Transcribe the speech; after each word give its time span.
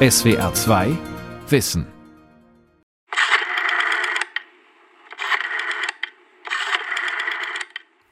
SWR 0.00 0.54
2 0.54 0.96
Wissen. 1.48 1.84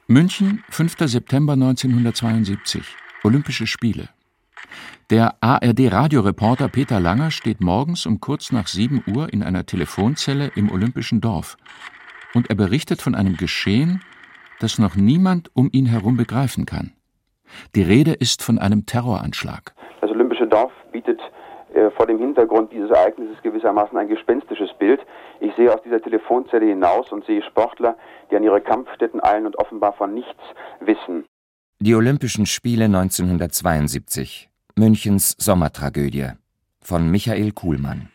München, 0.07 0.65
5. 0.69 0.95
September 1.05 1.53
1972. 1.53 2.83
Olympische 3.23 3.67
Spiele. 3.67 4.09
Der 5.09 5.35
ARD-Radioreporter 5.39 6.67
Peter 6.67 6.99
Langer 6.99 7.31
steht 7.31 7.61
morgens 7.61 8.05
um 8.05 8.19
kurz 8.19 8.51
nach 8.51 8.67
7 8.67 9.05
Uhr 9.07 9.31
in 9.31 9.41
einer 9.41 9.65
Telefonzelle 9.65 10.51
im 10.55 10.69
Olympischen 10.69 11.21
Dorf. 11.21 11.55
Und 12.33 12.49
er 12.49 12.57
berichtet 12.57 13.01
von 13.01 13.15
einem 13.15 13.37
Geschehen, 13.37 14.03
das 14.59 14.77
noch 14.77 14.97
niemand 14.97 15.51
um 15.53 15.69
ihn 15.71 15.85
herum 15.85 16.17
begreifen 16.17 16.65
kann. 16.65 16.91
Die 17.75 17.83
Rede 17.83 18.11
ist 18.11 18.43
von 18.43 18.59
einem 18.59 18.85
Terroranschlag. 18.85 19.73
Das 20.01 20.11
Olympische 20.11 20.47
Dorf 20.47 20.73
bietet 20.91 21.21
vor 21.95 22.07
dem 22.07 22.17
Hintergrund 22.19 22.71
dieses 22.71 22.89
Ereignisses 22.89 23.41
gewissermaßen 23.43 23.97
ein 23.97 24.07
gespenstisches 24.07 24.73
Bild. 24.79 24.99
Ich 25.39 25.53
sehe 25.55 25.73
aus 25.73 25.81
dieser 25.83 26.01
Telefonzelle 26.01 26.65
hinaus 26.65 27.11
und 27.11 27.25
sehe 27.25 27.41
Sportler, 27.43 27.95
die 28.29 28.35
an 28.35 28.43
ihre 28.43 28.61
Kampfstätten 28.61 29.23
eilen 29.23 29.45
und 29.45 29.57
offenbar 29.57 29.93
von 29.93 30.13
nichts 30.13 30.41
wissen. 30.79 31.25
Die 31.79 31.95
Olympischen 31.95 32.45
Spiele 32.45 32.85
1972. 32.85 34.49
Münchens 34.75 35.35
Sommertragödie 35.37 36.31
von 36.81 37.09
Michael 37.09 37.51
Kuhlmann. 37.51 38.09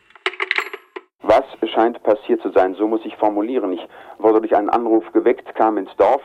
Was 1.21 1.43
scheint 1.73 2.01
passiert 2.03 2.41
zu 2.41 2.51
sein, 2.51 2.75
so 2.75 2.87
muss 2.87 3.01
ich 3.05 3.15
formulieren. 3.15 3.71
Ich 3.73 3.87
wurde 4.17 4.41
durch 4.41 4.55
einen 4.55 4.69
Anruf 4.69 5.09
geweckt, 5.13 5.55
kam 5.55 5.77
ins 5.77 5.95
Dorf, 5.97 6.21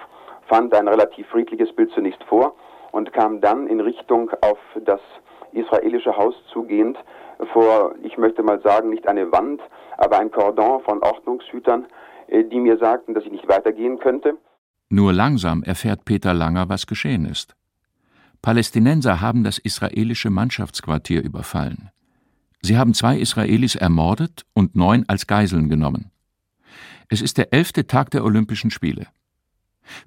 fand 0.47 0.75
ein 0.75 0.89
relativ 0.89 1.27
friedliches 1.29 1.73
Bild 1.75 1.91
zunächst 1.93 2.23
vor 2.25 2.57
und 2.91 3.13
kam 3.13 3.41
dann 3.41 3.67
in 3.67 3.81
Richtung 3.81 4.31
auf 4.41 4.59
das 4.85 5.01
israelische 5.53 6.17
Haus 6.17 6.35
zugehend 6.53 6.99
vor, 7.53 7.95
ich 8.03 8.17
möchte 8.19 8.43
mal 8.43 8.61
sagen, 8.63 8.91
nicht 8.91 9.07
eine 9.07 9.31
Wand, 9.33 9.61
aber 9.97 10.19
ein 10.19 10.31
Kordon 10.31 10.83
von 10.83 11.03
Ordnungshütern, 11.03 11.87
äh, 12.29 12.45
die 12.45 12.61
mir 12.61 12.79
sagten, 12.79 13.15
dass 13.15 13.25
ich 13.25 13.33
nicht 13.33 13.49
weitergehen 13.49 13.99
könnte. 13.99 14.37
Nur 14.89 15.13
langsam 15.13 15.63
erfährt 15.63 16.05
Peter 16.05 16.33
Langer, 16.33 16.69
was 16.69 16.87
geschehen 16.87 17.27
ist. 17.27 17.55
Palästinenser 18.41 19.21
haben 19.21 19.45
das 19.45 19.59
israelische 19.59 20.31
Mannschaftsquartier 20.31 21.23
überfallen. 21.23 21.91
Sie 22.63 22.77
haben 22.77 22.95
zwei 22.95 23.19
Israelis 23.19 23.75
ermordet 23.75 24.45
und 24.55 24.75
neun 24.75 25.05
als 25.09 25.27
Geiseln 25.27 25.69
genommen. 25.69 26.11
Es 27.09 27.21
ist 27.21 27.39
der 27.39 27.53
elfte 27.53 27.87
Tag 27.87 28.11
der 28.11 28.25
Olympischen 28.25 28.71
Spiele. 28.71 29.07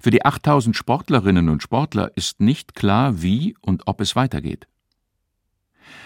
Für 0.00 0.10
die 0.10 0.24
8000 0.24 0.76
Sportlerinnen 0.76 1.48
und 1.48 1.62
Sportler 1.62 2.12
ist 2.14 2.40
nicht 2.40 2.74
klar, 2.74 3.22
wie 3.22 3.56
und 3.60 3.86
ob 3.86 4.00
es 4.00 4.14
weitergeht. 4.14 4.66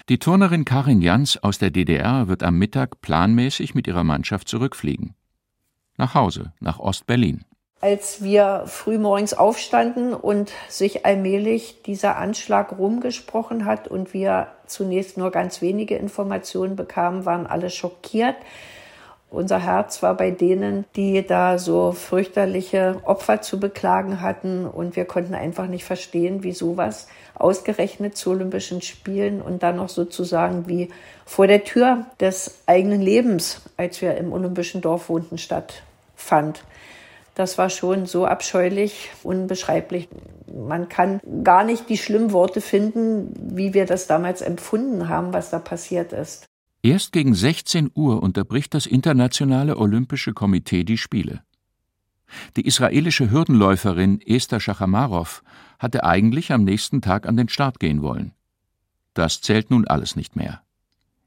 Die 0.09 0.19
Turnerin 0.19 0.65
Karin 0.65 1.03
Jans 1.03 1.42
aus 1.42 1.59
der 1.59 1.70
DDR 1.70 2.29
wird 2.29 2.42
am 2.42 2.59
Mittag 2.59 3.01
planmäßig 3.01 3.75
mit 3.75 3.87
ihrer 3.87 4.05
Mannschaft 4.05 4.48
zurückfliegen. 4.48 5.15
Nach 5.97 6.15
Hause, 6.15 6.53
nach 6.61 6.79
Ostberlin. 6.79 7.45
Als 7.81 8.23
wir 8.23 8.64
frühmorgens 8.67 9.34
aufstanden 9.34 10.14
und 10.14 10.51
sich 10.69 11.05
allmählich 11.05 11.83
dieser 11.83 12.17
Anschlag 12.17 12.79
rumgesprochen 12.79 13.64
hat 13.67 13.87
und 13.87 14.14
wir 14.14 14.48
zunächst 14.67 15.19
nur 15.19 15.31
ganz 15.31 15.61
wenige 15.61 15.97
Informationen 15.97 16.75
bekamen, 16.75 17.27
waren 17.27 17.47
alle 17.47 17.69
schockiert. 17.69 18.37
Unser 19.30 19.58
Herz 19.58 20.02
war 20.02 20.16
bei 20.16 20.30
denen, 20.30 20.84
die 20.94 21.27
da 21.27 21.58
so 21.58 21.92
fürchterliche 21.92 23.00
Opfer 23.05 23.42
zu 23.42 23.58
beklagen 23.58 24.20
hatten 24.20 24.66
und 24.66 24.94
wir 24.94 25.05
konnten 25.05 25.34
einfach 25.34 25.66
nicht 25.66 25.84
verstehen, 25.84 26.44
wie 26.44 26.52
sowas 26.52 27.08
ausgerechnet 27.34 28.16
zu 28.16 28.30
Olympischen 28.30 28.83
Spielen 28.83 29.42
und 29.42 29.62
dann 29.62 29.77
noch 29.77 29.88
sozusagen 29.88 30.68
wie 30.68 30.91
vor 31.27 31.48
der 31.48 31.64
Tür 31.64 32.06
des 32.20 32.62
eigenen 32.66 33.02
Lebens, 33.02 33.62
als 33.77 34.00
wir 34.00 34.16
im 34.16 34.33
Olympischen 34.33 34.80
Dorf 34.80 35.08
wohnten, 35.08 35.38
stattfand. 35.38 36.62
Das 37.34 37.58
war 37.58 37.68
schon 37.68 38.06
so 38.06 38.24
abscheulich, 38.24 39.11
unbeschreiblich. 39.22 40.08
Man 40.46 40.89
kann 40.89 41.20
gar 41.45 41.64
nicht 41.64 41.90
die 41.90 41.98
schlimmen 41.98 42.33
Worte 42.33 42.62
finden, 42.62 43.34
wie 43.36 43.74
wir 43.74 43.84
das 43.84 44.06
damals 44.06 44.40
empfunden 44.40 45.11
haben, 45.11 45.34
was 45.34 45.51
da 45.51 45.58
passiert 45.58 46.14
ist. 46.14 46.46
Erst 46.86 47.11
gegen 47.11 47.35
16 47.35 47.91
Uhr 47.97 48.23
unterbricht 48.23 48.73
das 48.73 48.86
Internationale 48.86 49.77
Olympische 49.77 50.33
Komitee 50.33 50.85
die 50.85 50.98
Spiele. 50.98 51.42
Die 52.57 52.64
israelische 52.64 53.29
Hürdenläuferin 53.29 54.20
Esther 54.20 54.61
Schachamarow 54.61 55.42
hatte 55.80 56.05
eigentlich 56.05 56.52
am 56.52 56.63
nächsten 56.63 57.02
Tag 57.02 57.27
an 57.27 57.36
den 57.36 57.48
Start 57.48 57.80
gehen 57.80 58.02
wollen. 58.02 58.35
Das 59.14 59.41
zählt 59.41 59.69
nun 59.69 59.85
alles 59.89 60.14
nicht 60.14 60.36
mehr. 60.36 60.63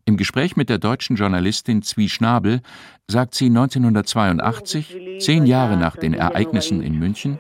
Im 0.10 0.18
Gespräch 0.18 0.58
mit 0.58 0.70
der 0.70 0.80
deutschen 0.80 1.18
Journalistin 1.18 1.84
Zwie 1.84 2.10
Schnabel 2.10 2.62
sagt 3.08 3.36
sie 3.36 3.46
1982, 3.46 5.20
zehn 5.20 5.46
Jahre 5.46 5.78
nach 5.78 5.96
den 5.98 6.16
Ereignissen 6.16 6.82
in 6.82 6.98
München, 6.98 7.38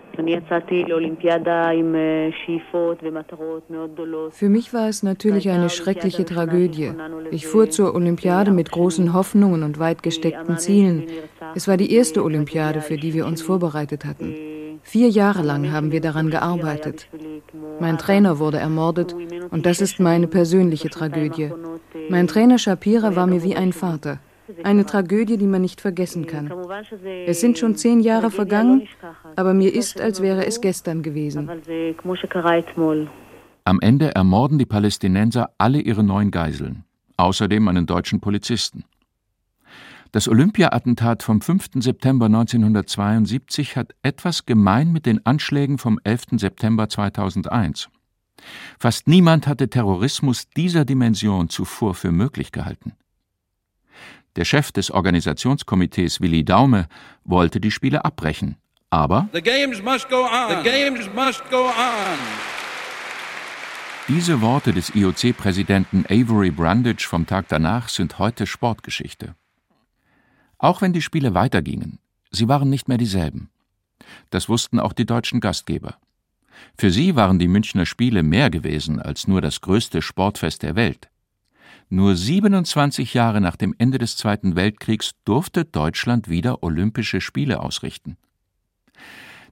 Für 4.31 4.49
mich 4.49 4.71
war 4.71 4.87
es 4.87 5.01
natürlich 5.01 5.49
eine 5.49 5.69
schreckliche 5.71 6.25
Tragödie. 6.25 6.91
Ich 7.31 7.47
fuhr 7.47 7.71
zur 7.71 7.95
Olympiade 7.95 8.51
mit 8.51 8.69
großen 8.69 9.13
Hoffnungen 9.15 9.63
und 9.63 9.79
weit 9.79 10.03
gesteckten 10.03 10.59
Zielen. 10.59 11.07
Es 11.55 11.67
war 11.67 11.77
die 11.77 11.91
erste 11.91 12.23
Olympiade, 12.23 12.81
für 12.81 12.97
die 12.97 13.15
wir 13.15 13.25
uns 13.25 13.41
vorbereitet 13.41 14.05
hatten. 14.05 14.35
Vier 14.89 15.09
Jahre 15.09 15.43
lang 15.43 15.71
haben 15.71 15.91
wir 15.91 16.01
daran 16.01 16.31
gearbeitet. 16.31 17.07
Mein 17.79 17.99
Trainer 17.99 18.39
wurde 18.39 18.57
ermordet 18.57 19.15
und 19.51 19.67
das 19.67 19.81
ist 19.81 19.99
meine 19.99 20.25
persönliche 20.25 20.89
Tragödie. 20.89 21.51
Mein 22.09 22.25
Trainer 22.25 22.57
Shapira 22.57 23.15
war 23.15 23.27
mir 23.27 23.43
wie 23.43 23.55
ein 23.55 23.71
Vater. 23.71 24.17
Eine 24.63 24.87
Tragödie, 24.87 25.37
die 25.37 25.45
man 25.45 25.61
nicht 25.61 25.79
vergessen 25.79 26.25
kann. 26.25 26.51
Es 27.27 27.39
sind 27.39 27.59
schon 27.59 27.75
zehn 27.75 27.99
Jahre 27.99 28.31
vergangen, 28.31 28.87
aber 29.35 29.53
mir 29.53 29.71
ist, 29.75 30.01
als 30.01 30.23
wäre 30.23 30.47
es 30.47 30.59
gestern 30.59 31.03
gewesen. 31.03 31.47
Am 33.65 33.79
Ende 33.81 34.15
ermorden 34.15 34.57
die 34.57 34.65
Palästinenser 34.65 35.51
alle 35.59 35.81
ihre 35.81 36.03
neun 36.03 36.31
Geiseln, 36.31 36.83
außerdem 37.17 37.67
einen 37.67 37.85
deutschen 37.85 38.21
Polizisten. 38.21 38.85
Das 40.11 40.27
Olympia-Attentat 40.27 41.21
vom 41.21 41.39
5. 41.39 41.69
September 41.75 42.25
1972 42.25 43.75
hat 43.75 43.93
etwas 44.01 44.47
gemein 44.47 44.91
mit 44.91 45.05
den 45.05 45.23
Anschlägen 45.23 45.77
vom 45.77 45.99
11. 46.03 46.39
September 46.39 46.89
2001. 46.89 47.89
Fast 48.79 49.07
niemand 49.07 49.45
hatte 49.45 49.69
Terrorismus 49.69 50.49
dieser 50.49 50.83
Dimension 50.83 51.49
zuvor 51.49 51.93
für 51.93 52.11
möglich 52.11 52.51
gehalten. 52.51 52.93
Der 54.35 54.45
Chef 54.45 54.71
des 54.71 54.89
Organisationskomitees 54.89 56.21
Willi 56.21 56.43
Daume 56.43 56.87
wollte 57.23 57.59
die 57.59 57.71
Spiele 57.71 58.03
abbrechen, 58.03 58.55
aber 58.89 59.29
Diese 64.07 64.41
Worte 64.41 64.73
des 64.73 64.95
IOC-Präsidenten 64.95 66.05
Avery 66.09 66.49
Brundage 66.49 67.05
vom 67.07 67.27
Tag 67.27 67.47
danach 67.49 67.89
sind 67.89 68.17
heute 68.17 68.47
Sportgeschichte. 68.47 69.35
Auch 70.59 70.81
wenn 70.81 70.93
die 70.93 71.01
Spiele 71.01 71.33
weitergingen, 71.33 71.99
sie 72.31 72.47
waren 72.47 72.69
nicht 72.69 72.87
mehr 72.87 72.97
dieselben. 72.97 73.49
Das 74.29 74.49
wussten 74.49 74.79
auch 74.79 74.93
die 74.93 75.05
deutschen 75.05 75.39
Gastgeber. 75.39 75.97
Für 76.77 76.91
sie 76.91 77.15
waren 77.15 77.39
die 77.39 77.47
Münchner 77.47 77.85
Spiele 77.85 78.23
mehr 78.23 78.49
gewesen 78.49 79.01
als 79.01 79.27
nur 79.27 79.41
das 79.41 79.61
größte 79.61 80.01
Sportfest 80.01 80.61
der 80.63 80.75
Welt. 80.75 81.09
Nur 81.89 82.15
27 82.15 83.13
Jahre 83.13 83.41
nach 83.41 83.55
dem 83.55 83.73
Ende 83.77 83.97
des 83.97 84.17
Zweiten 84.17 84.55
Weltkriegs 84.55 85.11
durfte 85.25 85.65
Deutschland 85.65 86.29
wieder 86.29 86.61
Olympische 86.61 87.21
Spiele 87.21 87.61
ausrichten. 87.61 88.17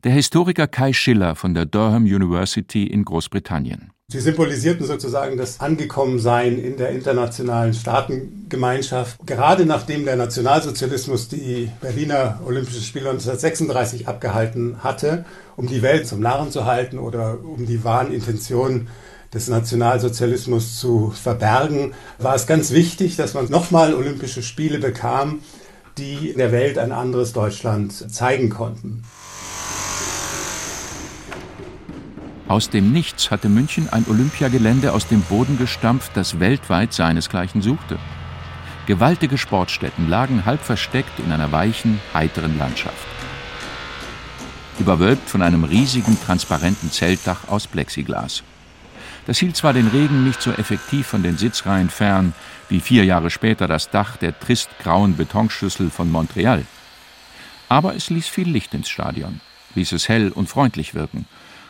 Der 0.04 0.12
Historiker 0.12 0.68
Kai 0.68 0.94
Schiller 0.94 1.36
von 1.36 1.56
der 1.56 1.66
Durham 1.66 2.04
University 2.04 2.86
in 2.86 3.04
Großbritannien. 3.04 3.92
Sie 4.10 4.20
symbolisierten 4.20 4.86
sozusagen 4.86 5.38
das 5.38 5.60
Angekommensein 5.60 6.60
in 6.60 6.78
der 6.78 6.90
internationalen 6.90 7.74
Staatengemeinschaft. 7.74 9.20
Gerade 9.26 9.66
nachdem 9.66 10.06
der 10.06 10.16
Nationalsozialismus 10.16 11.30
die 11.30 11.72
Berliner 11.82 12.40
Olympischen 12.46 12.84
Spiele 12.84 13.10
1936 13.10 14.08
abgehalten 14.08 14.84
hatte, 14.84 15.26
um 15.56 15.66
die 15.68 15.82
Welt 15.82 16.06
zum 16.08 16.20
Narren 16.20 16.52
zu 16.52 16.66
halten 16.66 17.00
oder 17.00 17.40
um 17.44 17.66
die 17.66 17.84
wahren 17.84 18.14
Intentionen 18.14 18.90
des 19.34 19.48
Nationalsozialismus 19.48 20.80
zu 20.80 21.10
verbergen, 21.10 21.94
war 22.20 22.36
es 22.36 22.46
ganz 22.46 22.72
wichtig, 22.72 23.16
dass 23.16 23.34
man 23.34 23.50
nochmal 23.50 23.96
Olympische 23.96 24.44
Spiele 24.44 24.78
bekam, 24.78 25.40
die 25.98 26.34
der 26.38 26.52
Welt 26.52 26.78
ein 26.78 26.92
anderes 26.92 27.34
Deutschland 27.34 27.92
zeigen 28.14 28.50
konnten. 28.50 29.04
Aus 32.48 32.70
dem 32.70 32.94
Nichts 32.94 33.30
hatte 33.30 33.50
München 33.50 33.90
ein 33.90 34.06
Olympiagelände 34.08 34.94
aus 34.94 35.06
dem 35.08 35.22
Boden 35.22 35.58
gestampft, 35.58 36.12
das 36.16 36.40
weltweit 36.40 36.94
seinesgleichen 36.94 37.62
suchte. 37.62 38.00
Gewaltige 38.86 39.38
Sportstätten 39.38 40.08
lagen 40.08 40.46
halb 40.46 40.62
versteckt 40.62 41.20
in 41.20 41.34
einer 41.34 41.52
weichen, 41.52 42.00
heiteren 42.14 42.58
Landschaft. 42.58 43.06
Überwölbt 44.80 45.30
von 45.30 45.42
einem 45.42 45.66
riesigen, 45.66 46.18
transparenten 46.26 46.90
Zeltdach 46.90 47.50
aus 47.50 47.68
Plexiglas. 47.68 48.44
Das 49.26 49.40
hielt 49.40 49.58
zwar 49.58 49.74
den 49.74 49.88
Regen 49.88 50.24
nicht 50.24 50.42
so 50.42 50.52
effektiv 50.52 51.06
von 51.06 51.24
den 51.24 51.38
Sitzreihen 51.38 51.90
fern 51.90 52.34
wie 52.70 52.80
vier 52.80 53.04
Jahre 53.04 53.30
später 53.30 53.68
das 53.68 53.90
Dach 53.90 54.16
der 54.16 54.40
tristgrauen 54.40 55.18
Betonschüssel 55.18 55.90
von 55.90 56.10
Montreal. 56.10 56.64
Aber 57.68 57.94
es 57.94 58.10
ließ 58.10 58.30
viel 58.30 58.48
Licht 58.48 58.74
ins 58.74 58.88
Stadion, 58.88 59.42
ließ 59.76 59.92
es 59.92 60.08
hell 60.08 60.32
und 60.32 60.48
freundlich 60.48 60.94
wirken 60.94 61.26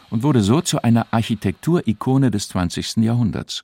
und 0.10 0.24
wurde 0.24 0.42
so 0.42 0.62
zu 0.62 0.82
einer 0.82 1.08
Architekturikone 1.12 2.32
des 2.32 2.50
20. 2.50 2.98
Jahrhunderts. 2.98 3.64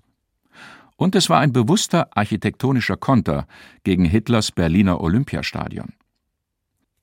Und 0.95 1.16
es 1.16 1.30
war 1.30 1.40
ein 1.40 1.54
bewusster 1.54 2.16
architektonischer 2.16 2.98
Konter 2.98 3.48
gegen 3.84 4.06
Hitlers 4.06 4.51
Berliner 4.51 5.01
Olympiastadion. 5.01 5.94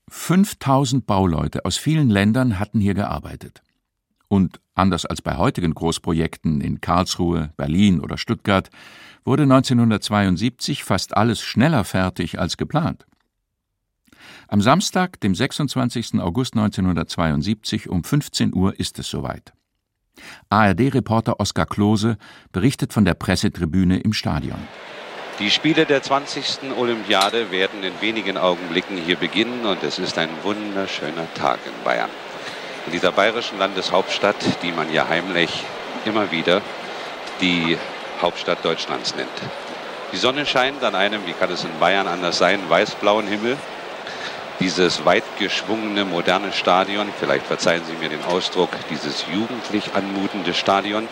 5000 0.08 1.06
Bauleute 1.06 1.64
aus 1.64 1.76
vielen 1.76 2.10
Ländern 2.10 2.58
hatten 2.58 2.81
hier 2.81 2.94
gearbeitet. 2.94 3.62
Und 4.28 4.60
anders 4.75 5.06
als 5.06 5.22
bei 5.22 5.37
heutigen 5.37 5.75
Großprojekten 5.75 6.60
in 6.60 6.81
Karlsruhe, 6.81 7.52
Berlin 7.56 8.00
oder 8.00 8.16
Stuttgart 8.16 8.70
wurde 9.25 9.42
1972 9.42 10.84
fast 10.84 11.16
alles 11.16 11.40
schneller 11.40 11.84
fertig 11.84 12.38
als 12.38 12.56
geplant. 12.56 13.06
Am 14.48 14.60
Samstag, 14.60 15.20
dem 15.20 15.34
26. 15.34 16.20
August 16.20 16.54
1972 16.54 17.88
um 17.88 18.04
15 18.04 18.54
Uhr 18.54 18.78
ist 18.78 18.98
es 18.98 19.08
soweit. 19.08 19.52
ARD-Reporter 20.48 21.40
Oskar 21.40 21.66
Klose 21.66 22.18
berichtet 22.52 22.92
von 22.92 23.04
der 23.04 23.14
Pressetribüne 23.14 24.00
im 24.00 24.12
Stadion. 24.12 24.58
Die 25.38 25.50
Spiele 25.50 25.86
der 25.86 26.02
20. 26.02 26.76
Olympiade 26.76 27.50
werden 27.50 27.82
in 27.82 27.98
wenigen 28.02 28.36
Augenblicken 28.36 28.98
hier 28.98 29.16
beginnen 29.16 29.64
und 29.64 29.82
es 29.82 29.98
ist 29.98 30.18
ein 30.18 30.28
wunderschöner 30.42 31.32
Tag 31.34 31.60
in 31.64 31.84
Bayern. 31.84 32.10
In 32.86 32.92
dieser 32.92 33.12
bayerischen 33.12 33.58
Landeshauptstadt, 33.58 34.36
die 34.62 34.72
man 34.72 34.92
ja 34.92 35.08
heimlich 35.08 35.64
immer 36.04 36.30
wieder 36.30 36.60
die 37.40 37.78
Hauptstadt 38.20 38.64
Deutschlands 38.64 39.14
nennt. 39.16 39.28
Die 40.12 40.16
Sonne 40.16 40.44
scheint 40.44 40.82
an 40.82 40.94
einem, 40.94 41.24
wie 41.26 41.32
kann 41.32 41.50
es 41.50 41.64
in 41.64 41.70
Bayern 41.78 42.06
anders 42.06 42.36
sein, 42.36 42.60
weiß-blauen 42.68 43.26
Himmel. 43.26 43.56
Dieses 44.60 45.06
weit 45.06 45.24
geschwungene, 45.38 46.04
moderne 46.04 46.52
Stadion, 46.52 47.08
vielleicht 47.18 47.46
verzeihen 47.46 47.82
Sie 47.86 47.94
mir 47.94 48.10
den 48.10 48.22
Ausdruck, 48.22 48.68
dieses 48.90 49.24
jugendlich 49.32 49.94
anmutende 49.94 50.52
Stadion, 50.52 51.08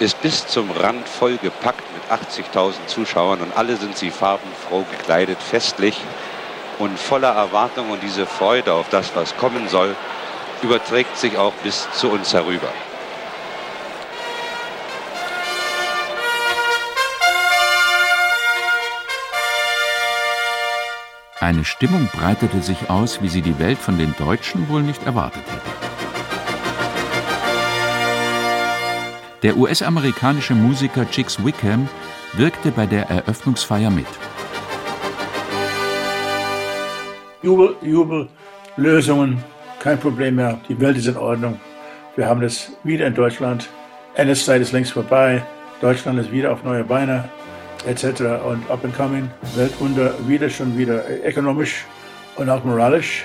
ist 0.00 0.20
bis 0.20 0.48
zum 0.48 0.72
Rand 0.72 1.08
vollgepackt 1.08 1.84
mit 1.94 2.02
80.000 2.10 2.86
Zuschauern 2.88 3.40
und 3.40 3.56
alle 3.56 3.76
sind 3.76 3.96
sie 3.96 4.10
farbenfroh 4.10 4.84
gekleidet, 4.90 5.38
festlich 5.40 5.96
und 6.80 6.98
voller 6.98 7.30
Erwartung 7.30 7.90
und 7.90 8.02
diese 8.02 8.26
Freude 8.26 8.72
auf 8.72 8.88
das, 8.88 9.14
was 9.14 9.36
kommen 9.36 9.68
soll, 9.68 9.94
überträgt 10.62 11.16
sich 11.16 11.38
auch 11.38 11.52
bis 11.62 11.86
zu 11.92 12.08
uns 12.08 12.34
herüber. 12.34 12.68
Eine 21.42 21.64
Stimmung 21.64 22.08
breitete 22.12 22.62
sich 22.62 22.88
aus, 22.88 23.20
wie 23.20 23.26
sie 23.26 23.42
die 23.42 23.58
Welt 23.58 23.76
von 23.76 23.98
den 23.98 24.14
Deutschen 24.16 24.68
wohl 24.68 24.80
nicht 24.80 25.04
erwartet 25.04 25.42
hätte. 25.42 25.70
Der 29.42 29.56
US-amerikanische 29.56 30.54
Musiker 30.54 31.04
Chicks 31.10 31.44
Wickham 31.44 31.88
wirkte 32.34 32.70
bei 32.70 32.86
der 32.86 33.10
Eröffnungsfeier 33.10 33.90
mit. 33.90 34.06
Jubel, 37.42 37.74
Jubel, 37.82 38.28
Lösungen, 38.76 39.42
kein 39.80 39.98
Problem 39.98 40.36
mehr. 40.36 40.60
Die 40.68 40.80
Welt 40.80 40.96
ist 40.96 41.08
in 41.08 41.16
Ordnung. 41.16 41.58
Wir 42.14 42.28
haben 42.28 42.40
das 42.40 42.70
wieder 42.84 43.08
in 43.08 43.14
Deutschland. 43.16 43.68
NS-Zeit 44.14 44.62
ist 44.62 44.70
längst 44.70 44.92
vorbei. 44.92 45.42
Deutschland 45.80 46.20
ist 46.20 46.30
wieder 46.30 46.52
auf 46.52 46.62
neue 46.62 46.84
Beine 46.84 47.28
etc. 47.86 48.44
und 48.44 48.68
up 48.70 48.84
and 48.84 48.96
coming, 48.96 49.30
Weltwunder 49.54 50.14
wieder 50.26 50.48
schon 50.48 50.76
wieder 50.76 51.04
ökonomisch 51.24 51.84
und 52.36 52.48
auch 52.48 52.64
moralisch. 52.64 53.24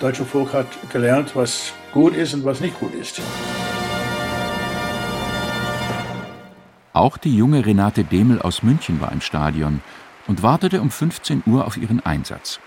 Deutsche 0.00 0.24
Volk 0.24 0.52
hat 0.52 0.66
gelernt, 0.92 1.36
was 1.36 1.72
gut 1.92 2.14
ist 2.14 2.34
und 2.34 2.44
was 2.44 2.60
nicht 2.60 2.78
gut 2.80 2.94
ist. 2.94 3.20
Auch 6.92 7.16
die 7.16 7.36
junge 7.36 7.66
Renate 7.66 8.04
Demel 8.04 8.40
aus 8.40 8.62
München 8.62 9.00
war 9.00 9.12
im 9.12 9.20
Stadion 9.20 9.80
und 10.26 10.42
wartete 10.42 10.80
um 10.80 10.90
15 10.90 11.42
Uhr 11.46 11.66
auf 11.66 11.76
ihren 11.76 12.04
Einsatz. 12.04 12.60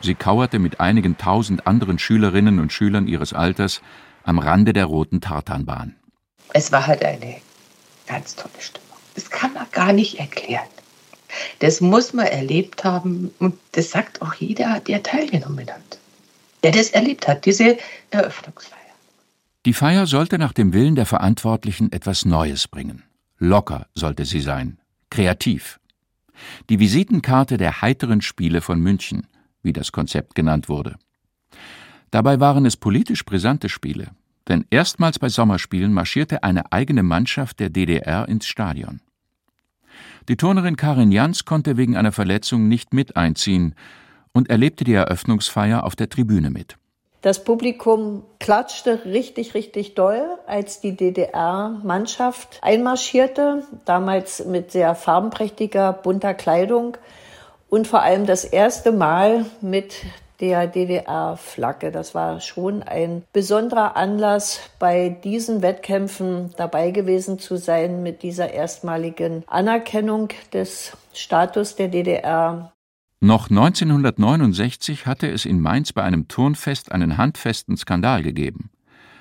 Sie 0.00 0.14
kauerte 0.14 0.58
mit 0.58 0.78
einigen 0.78 1.16
tausend 1.16 1.66
anderen 1.66 1.98
Schülerinnen 1.98 2.60
und 2.60 2.72
Schülern 2.72 3.08
ihres 3.08 3.32
Alters 3.32 3.80
am 4.24 4.38
Rande 4.38 4.72
der 4.72 4.84
roten 4.84 5.20
Tartanbahn. 5.20 5.96
Es 6.52 6.70
war 6.70 6.86
halt 6.86 7.04
eine 7.04 7.36
ganz 8.06 8.36
tolle 8.36 8.54
Stimme. 8.60 8.85
Das 9.16 9.30
kann 9.30 9.52
man 9.54 9.66
gar 9.72 9.92
nicht 9.92 10.20
erklären. 10.20 10.68
Das 11.58 11.80
muss 11.80 12.12
man 12.12 12.26
erlebt 12.26 12.84
haben 12.84 13.32
und 13.38 13.58
das 13.72 13.90
sagt 13.90 14.22
auch 14.22 14.34
jeder, 14.34 14.80
der 14.80 15.02
teilgenommen 15.02 15.68
hat, 15.68 15.98
der 16.62 16.70
das 16.72 16.90
erlebt 16.90 17.26
hat, 17.26 17.44
diese 17.46 17.78
Eröffnungsfeier. 18.10 18.76
Die 19.64 19.72
Feier 19.72 20.06
sollte 20.06 20.38
nach 20.38 20.52
dem 20.52 20.72
Willen 20.72 20.94
der 20.94 21.06
Verantwortlichen 21.06 21.90
etwas 21.90 22.24
Neues 22.24 22.68
bringen. 22.68 23.02
Locker 23.38 23.88
sollte 23.94 24.24
sie 24.24 24.40
sein, 24.40 24.78
kreativ. 25.10 25.80
Die 26.68 26.78
Visitenkarte 26.78 27.56
der 27.56 27.82
heiteren 27.82 28.20
Spiele 28.20 28.60
von 28.60 28.78
München, 28.80 29.26
wie 29.62 29.72
das 29.72 29.92
Konzept 29.92 30.34
genannt 30.34 30.68
wurde. 30.68 30.96
Dabei 32.10 32.38
waren 32.38 32.64
es 32.66 32.76
politisch 32.76 33.24
brisante 33.24 33.68
Spiele, 33.68 34.12
denn 34.48 34.64
erstmals 34.70 35.18
bei 35.18 35.28
Sommerspielen 35.28 35.92
marschierte 35.92 36.44
eine 36.44 36.70
eigene 36.70 37.02
Mannschaft 37.02 37.58
der 37.58 37.70
DDR 37.70 38.28
ins 38.28 38.46
Stadion. 38.46 39.00
Die 40.28 40.36
Turnerin 40.36 40.76
Karin 40.76 41.12
Jans 41.12 41.44
konnte 41.44 41.76
wegen 41.76 41.96
einer 41.96 42.12
Verletzung 42.12 42.68
nicht 42.68 42.92
mit 42.92 43.16
einziehen 43.16 43.74
und 44.32 44.50
erlebte 44.50 44.84
die 44.84 44.94
Eröffnungsfeier 44.94 45.84
auf 45.84 45.96
der 45.96 46.08
Tribüne 46.08 46.50
mit. 46.50 46.76
Das 47.22 47.42
Publikum 47.42 48.22
klatschte 48.38 49.04
richtig, 49.04 49.54
richtig 49.54 49.94
doll, 49.94 50.22
als 50.46 50.80
die 50.80 50.96
DDR-Mannschaft 50.96 52.60
einmarschierte, 52.62 53.64
damals 53.84 54.44
mit 54.44 54.70
sehr 54.70 54.94
farbenprächtiger, 54.94 55.92
bunter 55.92 56.34
Kleidung 56.34 56.96
und 57.68 57.88
vor 57.88 58.02
allem 58.02 58.26
das 58.26 58.44
erste 58.44 58.92
Mal 58.92 59.46
mit 59.60 60.04
der 60.40 60.66
DDR-Flagge. 60.66 61.90
Das 61.90 62.14
war 62.14 62.40
schon 62.40 62.82
ein 62.82 63.22
besonderer 63.32 63.96
Anlass, 63.96 64.60
bei 64.78 65.08
diesen 65.08 65.62
Wettkämpfen 65.62 66.52
dabei 66.56 66.90
gewesen 66.90 67.38
zu 67.38 67.56
sein 67.56 68.02
mit 68.02 68.22
dieser 68.22 68.52
erstmaligen 68.52 69.44
Anerkennung 69.46 70.28
des 70.52 70.96
Status 71.12 71.76
der 71.76 71.88
DDR. 71.88 72.72
Noch 73.20 73.48
1969 73.48 75.06
hatte 75.06 75.30
es 75.30 75.46
in 75.46 75.60
Mainz 75.60 75.92
bei 75.92 76.02
einem 76.02 76.28
Turnfest 76.28 76.92
einen 76.92 77.16
handfesten 77.16 77.76
Skandal 77.76 78.22
gegeben. 78.22 78.70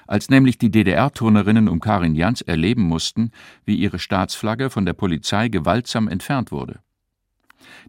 Als 0.06 0.30
nämlich 0.30 0.58
die 0.58 0.70
DDR-Turnerinnen 0.70 1.68
um 1.68 1.80
Karin 1.80 2.14
Jans 2.14 2.42
erleben 2.42 2.84
mussten, 2.84 3.32
wie 3.64 3.76
ihre 3.76 3.98
Staatsflagge 3.98 4.70
von 4.70 4.86
der 4.86 4.94
Polizei 4.94 5.48
gewaltsam 5.48 6.08
entfernt 6.08 6.52
wurde. 6.52 6.80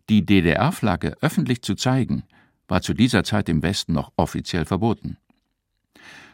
Die 0.09 0.25
DDR-Flagge 0.25 1.17
öffentlich 1.21 1.63
zu 1.63 1.75
zeigen, 1.75 2.23
war 2.69 2.83
zu 2.83 2.95
dieser 2.95 3.25
Zeit 3.25 3.49
im 3.49 3.63
Westen 3.63 3.93
noch 3.93 4.13
offiziell 4.17 4.65
verboten. 4.65 5.17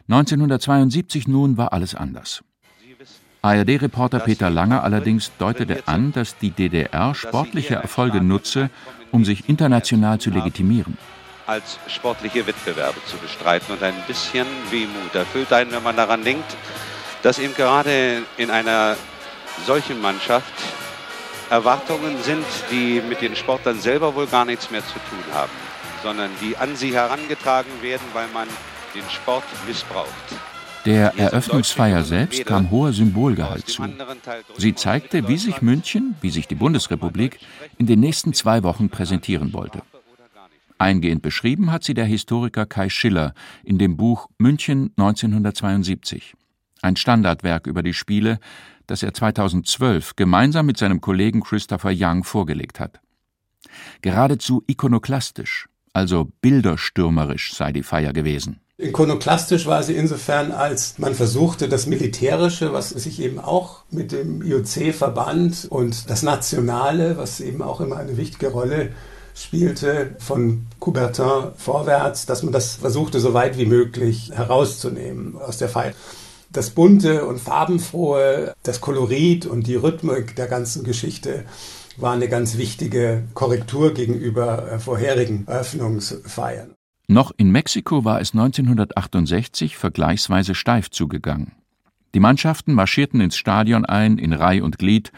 1972 0.08 1.28
nun 1.28 1.56
war 1.56 1.72
alles 1.72 1.94
anders. 1.94 2.42
ARD-Reporter 3.42 4.20
Peter 4.20 4.50
Lange 4.50 4.82
allerdings 4.82 5.32
deutete 5.38 5.88
an, 5.88 6.12
dass 6.12 6.38
die 6.38 6.50
DDR 6.50 7.14
sportliche 7.14 7.74
Erfolge 7.74 8.20
nutze, 8.20 8.70
um 9.10 9.24
sich 9.24 9.48
international 9.48 10.20
zu 10.20 10.30
legitimieren. 10.30 10.96
Als 11.46 11.78
sportliche 11.88 12.46
Wettbewerbe 12.46 13.00
zu 13.06 13.16
bestreiten 13.16 13.72
und 13.74 13.82
ein 13.82 13.94
bisschen 14.06 14.46
Wehmut 14.70 15.14
erfüllt 15.14 15.52
einen, 15.52 15.72
wenn 15.72 15.82
man 15.82 15.96
daran 15.96 16.22
denkt, 16.22 16.56
dass 17.22 17.40
eben 17.40 17.54
gerade 17.54 18.22
in 18.36 18.50
einer 18.50 18.96
solchen 19.66 20.00
Mannschaft 20.00 20.52
Erwartungen 21.50 22.22
sind, 22.22 22.46
die 22.70 23.02
mit 23.06 23.20
den 23.20 23.34
Sportlern 23.34 23.80
selber 23.80 24.14
wohl 24.14 24.26
gar 24.28 24.44
nichts 24.44 24.70
mehr 24.70 24.82
zu 24.86 24.94
tun 24.94 25.34
haben 25.34 25.50
sondern 26.02 26.30
die 26.40 26.56
an 26.56 26.76
sie 26.76 26.92
herangetragen 26.92 27.70
werden, 27.80 28.06
weil 28.12 28.28
man 28.34 28.48
den 28.94 29.08
Sport 29.10 29.44
missbraucht. 29.66 30.08
Der 30.84 31.16
Eröffnungsfeier 31.16 32.02
selbst 32.02 32.44
kam 32.44 32.70
hoher 32.72 32.92
Symbolgehalt 32.92 33.68
zu. 33.68 33.84
Sie 34.58 34.74
zeigte, 34.74 35.28
wie 35.28 35.38
sich 35.38 35.62
München, 35.62 36.16
wie 36.20 36.30
sich 36.30 36.48
die 36.48 36.56
Bundesrepublik 36.56 37.38
in 37.78 37.86
den 37.86 38.00
nächsten 38.00 38.34
zwei 38.34 38.64
Wochen 38.64 38.88
präsentieren 38.88 39.52
wollte. 39.52 39.82
Eingehend 40.78 41.22
beschrieben 41.22 41.70
hat 41.70 41.84
sie 41.84 41.94
der 41.94 42.06
Historiker 42.06 42.66
Kai 42.66 42.88
Schiller 42.88 43.34
in 43.62 43.78
dem 43.78 43.96
Buch 43.96 44.28
München 44.38 44.92
1972, 44.96 46.34
ein 46.82 46.96
Standardwerk 46.96 47.68
über 47.68 47.84
die 47.84 47.94
Spiele, 47.94 48.40
das 48.88 49.04
er 49.04 49.14
2012 49.14 50.16
gemeinsam 50.16 50.66
mit 50.66 50.78
seinem 50.78 51.00
Kollegen 51.00 51.42
Christopher 51.42 51.92
Young 51.94 52.24
vorgelegt 52.24 52.80
hat. 52.80 53.00
Geradezu 54.00 54.64
ikonoklastisch, 54.66 55.68
also 55.92 56.28
bilderstürmerisch 56.40 57.54
sei 57.54 57.72
die 57.72 57.82
Feier 57.82 58.12
gewesen 58.12 58.62
Ikonoklastisch 58.82 59.66
war 59.66 59.82
sie 59.84 59.94
insofern, 59.94 60.50
als 60.50 60.98
man 60.98 61.14
versuchte, 61.14 61.68
das 61.68 61.86
Militärische, 61.86 62.72
was 62.72 62.88
sich 62.88 63.20
eben 63.20 63.38
auch 63.38 63.84
mit 63.90 64.10
dem 64.10 64.42
IOC 64.42 64.92
verband, 64.92 65.66
und 65.70 66.10
das 66.10 66.22
Nationale, 66.22 67.16
was 67.16 67.40
eben 67.40 67.62
auch 67.62 67.80
immer 67.80 67.98
eine 67.98 68.16
wichtige 68.16 68.48
Rolle 68.48 68.90
spielte, 69.34 70.16
von 70.18 70.66
Coubertin 70.80 71.52
vorwärts, 71.56 72.26
dass 72.26 72.42
man 72.42 72.52
das 72.52 72.74
versuchte, 72.74 73.20
so 73.20 73.34
weit 73.34 73.56
wie 73.56 73.66
möglich 73.66 74.32
herauszunehmen 74.34 75.36
aus 75.36 75.58
der 75.58 75.68
Feier. 75.68 75.92
Das 76.50 76.70
Bunte 76.70 77.24
und 77.24 77.40
Farbenfrohe, 77.40 78.52
das 78.62 78.80
Kolorit 78.80 79.46
und 79.46 79.66
die 79.66 79.76
Rhythmik 79.76 80.34
der 80.34 80.48
ganzen 80.48 80.82
Geschichte 80.82 81.44
war 81.96 82.12
eine 82.12 82.28
ganz 82.28 82.56
wichtige 82.56 83.24
Korrektur 83.34 83.94
gegenüber 83.94 84.72
äh, 84.72 84.78
vorherigen 84.78 85.46
Eröffnungsfeiern. 85.46 86.74
Noch 87.08 87.32
in 87.36 87.50
Mexiko 87.50 88.04
war 88.04 88.20
es 88.20 88.32
1968 88.32 89.76
vergleichsweise 89.76 90.54
steif 90.54 90.90
zugegangen. 90.90 91.52
Die 92.14 92.20
Mannschaften 92.20 92.74
marschierten 92.74 93.20
ins 93.20 93.36
Stadion 93.36 93.84
ein 93.84 94.18
in 94.18 94.32
Reih 94.32 94.62
und 94.62 94.78
Glied, 94.78 95.12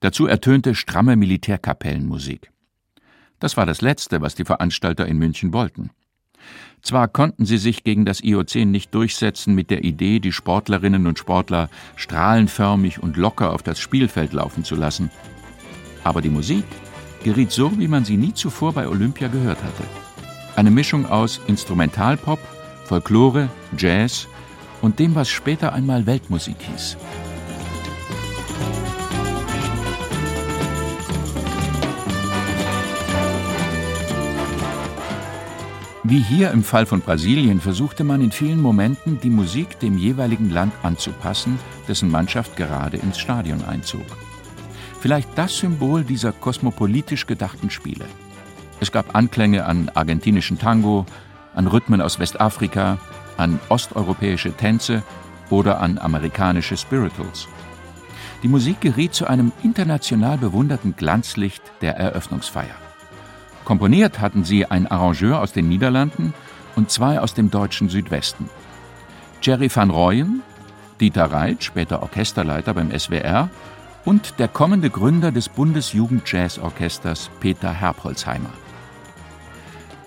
dazu 0.00 0.26
ertönte 0.26 0.74
stramme 0.74 1.16
Militärkapellenmusik. 1.16 2.50
Das 3.38 3.56
war 3.56 3.66
das 3.66 3.80
Letzte, 3.80 4.20
was 4.20 4.34
die 4.34 4.44
Veranstalter 4.44 5.06
in 5.06 5.18
München 5.18 5.52
wollten. 5.52 5.90
Zwar 6.82 7.08
konnten 7.08 7.44
sie 7.44 7.58
sich 7.58 7.84
gegen 7.84 8.04
das 8.04 8.22
IOC 8.22 8.66
nicht 8.66 8.94
durchsetzen 8.94 9.54
mit 9.54 9.70
der 9.70 9.84
Idee, 9.84 10.18
die 10.18 10.32
Sportlerinnen 10.32 11.06
und 11.06 11.18
Sportler 11.18 11.68
strahlenförmig 11.96 13.02
und 13.02 13.16
locker 13.16 13.52
auf 13.52 13.62
das 13.62 13.78
Spielfeld 13.78 14.32
laufen 14.32 14.64
zu 14.64 14.76
lassen, 14.76 15.10
aber 16.04 16.22
die 16.22 16.30
Musik 16.30 16.64
geriet 17.22 17.52
so, 17.52 17.78
wie 17.78 17.88
man 17.88 18.04
sie 18.04 18.16
nie 18.16 18.34
zuvor 18.34 18.72
bei 18.72 18.88
Olympia 18.88 19.28
gehört 19.28 19.62
hatte. 19.62 19.84
Eine 20.56 20.70
Mischung 20.70 21.06
aus 21.06 21.40
Instrumentalpop, 21.46 22.38
Folklore, 22.84 23.48
Jazz 23.76 24.26
und 24.82 24.98
dem, 24.98 25.14
was 25.14 25.28
später 25.28 25.72
einmal 25.72 26.06
Weltmusik 26.06 26.56
hieß. 26.60 26.96
Wie 36.02 36.18
hier 36.18 36.50
im 36.50 36.64
Fall 36.64 36.86
von 36.86 37.02
Brasilien 37.02 37.60
versuchte 37.60 38.02
man 38.02 38.20
in 38.20 38.32
vielen 38.32 38.60
Momenten, 38.60 39.20
die 39.20 39.30
Musik 39.30 39.78
dem 39.78 39.96
jeweiligen 39.96 40.50
Land 40.50 40.72
anzupassen, 40.82 41.56
dessen 41.86 42.10
Mannschaft 42.10 42.56
gerade 42.56 42.96
ins 42.96 43.20
Stadion 43.20 43.62
einzog. 43.62 44.06
Vielleicht 45.00 45.30
das 45.36 45.56
Symbol 45.56 46.04
dieser 46.04 46.30
kosmopolitisch 46.30 47.26
gedachten 47.26 47.70
Spiele. 47.70 48.04
Es 48.80 48.92
gab 48.92 49.16
Anklänge 49.16 49.64
an 49.64 49.90
argentinischen 49.94 50.58
Tango, 50.58 51.06
an 51.54 51.66
Rhythmen 51.66 52.02
aus 52.02 52.18
Westafrika, 52.18 52.98
an 53.38 53.58
osteuropäische 53.70 54.52
Tänze 54.52 55.02
oder 55.48 55.80
an 55.80 55.98
amerikanische 55.98 56.76
Spirituals. 56.76 57.48
Die 58.42 58.48
Musik 58.48 58.82
geriet 58.82 59.14
zu 59.14 59.26
einem 59.26 59.52
international 59.62 60.36
bewunderten 60.36 60.94
Glanzlicht 60.96 61.62
der 61.80 61.96
Eröffnungsfeier. 61.96 62.74
Komponiert 63.64 64.20
hatten 64.20 64.44
sie 64.44 64.66
ein 64.66 64.86
Arrangeur 64.86 65.40
aus 65.40 65.52
den 65.52 65.68
Niederlanden 65.68 66.34
und 66.76 66.90
zwei 66.90 67.20
aus 67.20 67.32
dem 67.32 67.50
deutschen 67.50 67.88
Südwesten. 67.88 68.50
Jerry 69.40 69.74
van 69.74 69.90
Rooyen, 69.90 70.42
Dieter 71.00 71.32
Reit, 71.32 71.64
später 71.64 72.02
Orchesterleiter 72.02 72.74
beim 72.74 72.90
SWR, 72.98 73.48
und 74.04 74.38
der 74.38 74.48
kommende 74.48 74.90
Gründer 74.90 75.32
des 75.32 75.48
Bundesjugendjazzorchesters 75.48 77.30
Peter 77.40 77.72
Herbholzheimer. 77.72 78.50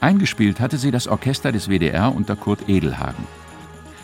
Eingespielt 0.02 0.60
hatte 0.60 0.78
sie 0.78 0.92
das 0.92 1.08
Orchester 1.08 1.52
des 1.52 1.70
WDR 1.70 2.14
unter 2.14 2.36
Kurt 2.36 2.68
Edelhagen. 2.68 3.26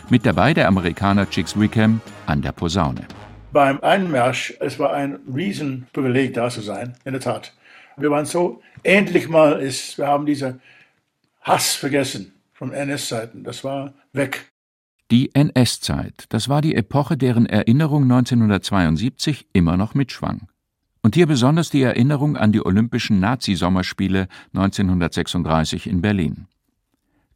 Mit 0.08 0.24
dabei 0.24 0.54
der 0.54 0.66
Amerikaner 0.66 1.28
Chicks 1.28 1.58
Wickham 1.58 2.00
an 2.26 2.42
der 2.42 2.52
Posaune. 2.52 3.06
Beim 3.52 3.80
Einmarsch, 3.80 4.54
es 4.60 4.78
war 4.78 4.92
ein 4.92 5.18
Riesenprivileg, 5.32 6.34
da 6.34 6.48
zu 6.50 6.60
sein, 6.60 6.94
in 7.04 7.12
der 7.12 7.20
Tat. 7.20 7.52
Wir 7.96 8.10
waren 8.10 8.24
so, 8.24 8.62
endlich 8.82 9.28
mal 9.28 9.60
ist, 9.60 9.98
wir 9.98 10.06
haben 10.06 10.24
diesen 10.24 10.60
Hass 11.42 11.74
vergessen 11.74 12.32
von 12.54 12.72
NS-Zeiten. 12.72 13.44
Das 13.44 13.64
war 13.64 13.92
weg. 14.12 14.50
Die 15.10 15.34
NS-Zeit, 15.34 16.26
das 16.28 16.48
war 16.48 16.62
die 16.62 16.76
Epoche, 16.76 17.16
deren 17.16 17.46
Erinnerung 17.46 18.04
1972 18.04 19.48
immer 19.52 19.76
noch 19.76 19.94
mitschwang. 19.94 20.42
Und 21.02 21.16
hier 21.16 21.26
besonders 21.26 21.68
die 21.70 21.82
Erinnerung 21.82 22.36
an 22.36 22.52
die 22.52 22.64
Olympischen 22.64 23.18
Nazi-Sommerspiele 23.18 24.28
1936 24.54 25.88
in 25.88 26.00
Berlin. 26.00 26.46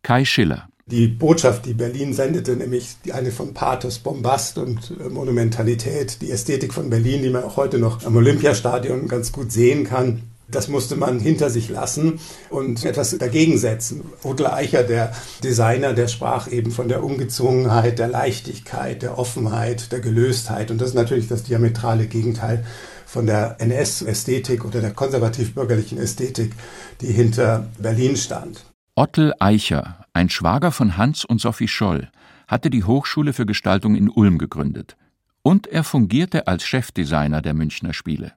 Kai 0.03 0.25
Schiller. 0.25 0.69
Die 0.87 1.09
Botschaft, 1.09 1.65
die 1.65 1.73
Berlin 1.73 2.13
sendete, 2.13 2.55
nämlich 2.57 2.97
eine 3.11 3.33
von 3.33 3.55
Pathos, 3.55 3.99
Bombast 3.99 4.59
und 4.59 4.93
äh, 5.01 5.09
Monumentalität, 5.09 6.21
die 6.21 6.31
Ästhetik 6.31 6.75
von 6.75 6.91
Berlin, 6.91 7.23
die 7.23 7.31
man 7.31 7.43
auch 7.43 7.57
heute 7.57 7.79
noch 7.79 8.05
am 8.05 8.15
Olympiastadion 8.15 9.09
ganz 9.09 9.33
gut 9.33 9.51
sehen 9.51 9.85
kann, 9.85 10.23
das 10.49 10.69
musste 10.69 10.97
man 10.97 11.21
hinter 11.21 11.51
sich 11.51 11.69
lassen 11.69 12.21
und 12.51 12.85
etwas 12.85 13.17
dagegen 13.19 13.59
setzen. 13.59 14.05
Odler 14.23 14.55
Eicher, 14.55 14.83
der 14.83 15.13
Designer, 15.43 15.95
der 15.95 16.09
sprach 16.09 16.51
eben 16.51 16.71
von 16.71 16.89
der 16.89 17.03
Ungezwungenheit, 17.03 17.99
der 17.99 18.09
Leichtigkeit, 18.09 19.03
der 19.03 19.19
Offenheit, 19.19 19.93
der 19.93 20.01
Gelöstheit. 20.01 20.71
Und 20.71 20.81
das 20.81 20.91
ist 20.91 20.95
natürlich 20.95 21.29
das 21.29 21.45
diametrale 21.45 22.07
Gegenteil 22.07 22.65
von 23.07 23.27
der 23.27 23.57
NS-Ästhetik 23.61 24.65
oder 24.65 24.81
der 24.81 24.93
konservativ-bürgerlichen 24.93 25.99
Ästhetik, 25.99 26.53
die 27.01 27.13
hinter 27.13 27.69
Berlin 27.79 28.17
stand. 28.17 28.65
Ottel 28.97 29.35
Eicher, 29.41 30.07
ein 30.13 30.29
Schwager 30.29 30.73
von 30.73 30.97
Hans 30.97 31.25
und 31.25 31.41
Sophie 31.41 31.69
Scholl, 31.69 32.09
hatte 32.47 32.71
die 32.71 32.85
Hochschule 32.85 33.33
für 33.33 33.47
Gestaltung 33.47 33.95
in 33.95 34.09
Ulm 34.09 34.39
gegründet. 34.39 34.97
Und 35.43 35.67
er 35.67 35.85
fungierte 35.85 36.47
als 36.47 36.65
Chefdesigner 36.65 37.43
der 37.43 37.55
Münchner 37.55 37.93
Spiele. 37.93 38.33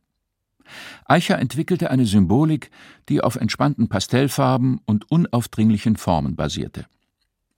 Eicher 1.06 1.40
entwickelte 1.40 1.92
eine 1.92 2.06
Symbolik, 2.06 2.72
die 3.10 3.22
auf 3.22 3.36
entspannten 3.36 3.90
Pastellfarben 3.90 4.80
und 4.86 5.10
unaufdringlichen 5.12 5.96
Formen 5.96 6.36
basierte. 6.36 6.86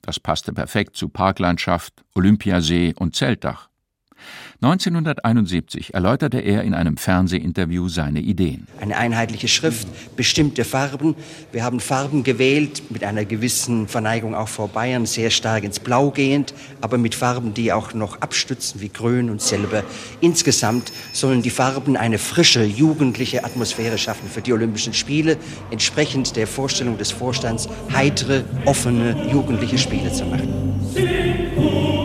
Das 0.02 0.20
passte 0.20 0.54
perfekt 0.54 0.96
zu 0.96 1.10
Parklandschaft, 1.10 2.04
Olympiasee 2.16 2.94
und 2.98 3.16
Zeltdach. 3.16 3.69
1971 4.62 5.94
erläuterte 5.94 6.40
er 6.40 6.64
in 6.64 6.74
einem 6.74 6.98
Fernsehinterview 6.98 7.88
seine 7.88 8.20
Ideen. 8.20 8.68
Eine 8.82 8.98
einheitliche 8.98 9.48
Schrift, 9.48 9.88
bestimmte 10.18 10.66
Farben. 10.66 11.16
Wir 11.54 11.64
haben 11.64 11.80
Farben 11.80 12.24
gewählt 12.24 12.84
mit 12.90 13.06
einer 13.06 13.24
gewissen 13.24 13.88
Verneigung 13.88 14.36
auch 14.36 14.50
vor 14.50 14.68
Bayern, 14.68 15.06
sehr 15.06 15.30
stark 15.30 15.64
ins 15.64 15.80
Blau 15.80 16.12
gehend, 16.12 16.54
aber 16.82 16.98
mit 16.98 17.16
Farben, 17.16 17.54
die 17.54 17.72
auch 17.72 17.94
noch 17.94 18.20
abstützen 18.20 18.82
wie 18.82 18.90
Grün 18.90 19.30
und 19.30 19.42
Silber. 19.42 19.84
Insgesamt 20.20 20.92
sollen 21.14 21.42
die 21.42 21.52
Farben 21.52 21.96
eine 21.96 22.18
frische, 22.18 22.66
jugendliche 22.66 23.46
Atmosphäre 23.46 23.98
schaffen 23.98 24.28
für 24.30 24.42
die 24.42 24.52
Olympischen 24.52 24.94
Spiele, 24.94 25.38
entsprechend 25.72 26.36
der 26.36 26.48
Vorstellung 26.48 26.98
des 26.98 27.12
Vorstands, 27.12 27.70
heitere, 27.94 28.44
offene, 28.66 29.30
jugendliche 29.32 29.78
Spiele 29.78 30.12
zu 30.12 30.26
machen. 30.26 31.99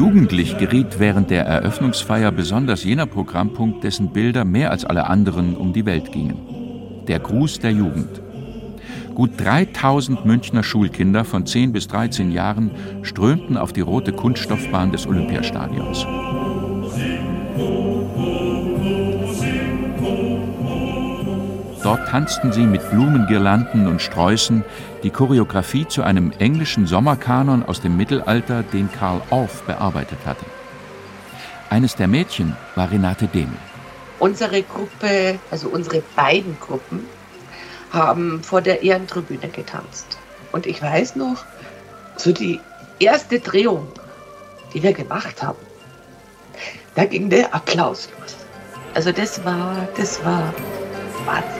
Jugendlich 0.00 0.56
geriet 0.56 0.98
während 0.98 1.28
der 1.28 1.44
Eröffnungsfeier 1.44 2.32
besonders 2.32 2.84
jener 2.84 3.04
Programmpunkt, 3.04 3.84
dessen 3.84 4.14
Bilder 4.14 4.46
mehr 4.46 4.70
als 4.70 4.86
alle 4.86 5.06
anderen 5.08 5.54
um 5.54 5.74
die 5.74 5.84
Welt 5.84 6.10
gingen. 6.10 7.04
Der 7.06 7.18
Gruß 7.18 7.58
der 7.58 7.72
Jugend. 7.72 8.22
Gut 9.14 9.32
3000 9.36 10.24
Münchner 10.24 10.62
Schulkinder 10.62 11.26
von 11.26 11.44
10 11.44 11.72
bis 11.74 11.86
13 11.88 12.32
Jahren 12.32 12.70
strömten 13.02 13.58
auf 13.58 13.74
die 13.74 13.82
rote 13.82 14.14
Kunststoffbahn 14.14 14.90
des 14.90 15.06
Olympiastadions. 15.06 16.06
Dort 21.82 22.08
tanzten 22.08 22.52
sie 22.52 22.66
mit 22.66 22.88
Blumengirlanden 22.90 23.88
und 23.88 24.02
Sträußen 24.02 24.64
die 25.02 25.10
Choreografie 25.10 25.88
zu 25.88 26.02
einem 26.02 26.30
englischen 26.38 26.86
Sommerkanon 26.86 27.64
aus 27.64 27.80
dem 27.80 27.96
Mittelalter, 27.96 28.62
den 28.62 28.92
Karl 28.92 29.22
Orff 29.30 29.62
bearbeitet 29.62 30.18
hatte. 30.26 30.44
Eines 31.70 31.96
der 31.96 32.06
Mädchen 32.06 32.54
war 32.74 32.90
Renate 32.90 33.28
Demel. 33.28 33.56
Unsere 34.18 34.62
Gruppe, 34.62 35.38
also 35.50 35.68
unsere 35.68 36.02
beiden 36.16 36.58
Gruppen, 36.60 37.06
haben 37.92 38.42
vor 38.42 38.60
der 38.60 38.82
Ehrentribüne 38.82 39.48
getanzt. 39.48 40.18
Und 40.52 40.66
ich 40.66 40.82
weiß 40.82 41.16
noch, 41.16 41.44
so 42.16 42.32
die 42.32 42.60
erste 42.98 43.40
Drehung, 43.40 43.88
die 44.74 44.82
wir 44.82 44.92
gemacht 44.92 45.42
haben, 45.42 45.58
da 46.94 47.06
ging 47.06 47.30
der 47.30 47.54
Applaus 47.54 48.10
los. 48.18 48.36
Also 48.94 49.12
das 49.12 49.42
war, 49.44 49.88
das 49.96 50.22
war 50.24 50.52
Wahnsinn. 51.24 51.59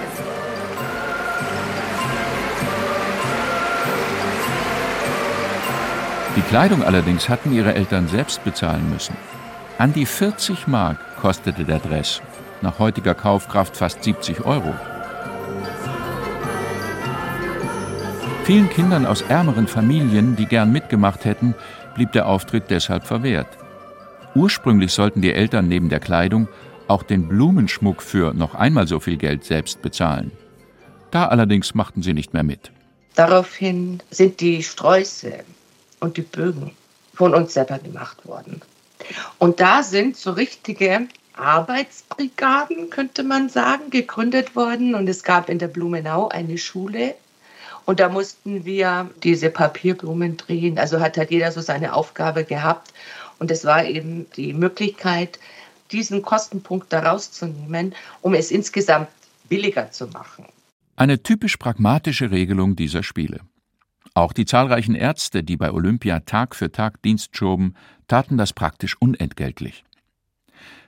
Die 6.36 6.42
Kleidung 6.42 6.84
allerdings 6.84 7.28
hatten 7.28 7.52
ihre 7.52 7.74
Eltern 7.74 8.06
selbst 8.06 8.44
bezahlen 8.44 8.88
müssen. 8.88 9.16
An 9.78 9.92
die 9.92 10.06
40 10.06 10.68
Mark 10.68 10.98
kostete 11.20 11.64
der 11.64 11.80
Dress, 11.80 12.22
nach 12.62 12.78
heutiger 12.78 13.14
Kaufkraft 13.14 13.76
fast 13.76 14.04
70 14.04 14.44
Euro. 14.44 14.72
Vielen 18.44 18.70
Kindern 18.70 19.06
aus 19.06 19.22
ärmeren 19.22 19.66
Familien, 19.66 20.36
die 20.36 20.46
gern 20.46 20.70
mitgemacht 20.70 21.24
hätten, 21.24 21.54
blieb 21.94 22.12
der 22.12 22.26
Auftritt 22.26 22.64
deshalb 22.70 23.06
verwehrt. 23.06 23.48
Ursprünglich 24.36 24.92
sollten 24.92 25.22
die 25.22 25.32
Eltern 25.32 25.66
neben 25.66 25.88
der 25.88 26.00
Kleidung 26.00 26.46
auch 26.86 27.02
den 27.02 27.26
Blumenschmuck 27.26 28.02
für 28.02 28.34
noch 28.34 28.54
einmal 28.54 28.86
so 28.86 29.00
viel 29.00 29.16
Geld 29.16 29.44
selbst 29.44 29.82
bezahlen. 29.82 30.30
Da 31.10 31.26
allerdings 31.26 31.74
machten 31.74 32.02
sie 32.02 32.14
nicht 32.14 32.34
mehr 32.34 32.44
mit. 32.44 32.70
Daraufhin 33.16 34.00
sind 34.10 34.40
die 34.40 34.62
Sträuße 34.62 35.44
und 36.00 36.16
die 36.16 36.22
Bögen 36.22 36.72
von 37.14 37.34
uns 37.34 37.54
selber 37.54 37.78
gemacht 37.78 38.26
worden. 38.26 38.62
Und 39.38 39.60
da 39.60 39.82
sind 39.82 40.16
so 40.16 40.32
richtige 40.32 41.08
Arbeitsbrigaden, 41.34 42.90
könnte 42.90 43.22
man 43.22 43.48
sagen, 43.48 43.90
gegründet 43.90 44.56
worden. 44.56 44.94
Und 44.94 45.08
es 45.08 45.22
gab 45.22 45.48
in 45.48 45.58
der 45.58 45.68
Blumenau 45.68 46.28
eine 46.28 46.58
Schule. 46.58 47.14
Und 47.86 48.00
da 48.00 48.08
mussten 48.08 48.64
wir 48.64 49.10
diese 49.22 49.50
Papierblumen 49.50 50.36
drehen. 50.36 50.78
Also 50.78 51.00
hat 51.00 51.16
halt 51.16 51.30
jeder 51.30 51.50
so 51.52 51.60
seine 51.60 51.94
Aufgabe 51.94 52.44
gehabt. 52.44 52.92
Und 53.38 53.50
es 53.50 53.64
war 53.64 53.84
eben 53.84 54.26
die 54.36 54.52
Möglichkeit, 54.52 55.38
diesen 55.90 56.22
Kostenpunkt 56.22 56.92
da 56.92 57.00
rauszunehmen, 57.00 57.94
um 58.20 58.34
es 58.34 58.50
insgesamt 58.50 59.08
billiger 59.48 59.90
zu 59.90 60.06
machen. 60.08 60.44
Eine 60.96 61.22
typisch 61.22 61.56
pragmatische 61.56 62.30
Regelung 62.30 62.76
dieser 62.76 63.02
Spiele. 63.02 63.40
Auch 64.20 64.34
die 64.34 64.44
zahlreichen 64.44 64.94
Ärzte, 64.94 65.42
die 65.42 65.56
bei 65.56 65.72
Olympia 65.72 66.20
Tag 66.20 66.54
für 66.54 66.70
Tag 66.70 67.00
Dienst 67.00 67.34
schoben, 67.34 67.72
taten 68.06 68.36
das 68.36 68.52
praktisch 68.52 68.94
unentgeltlich. 69.00 69.82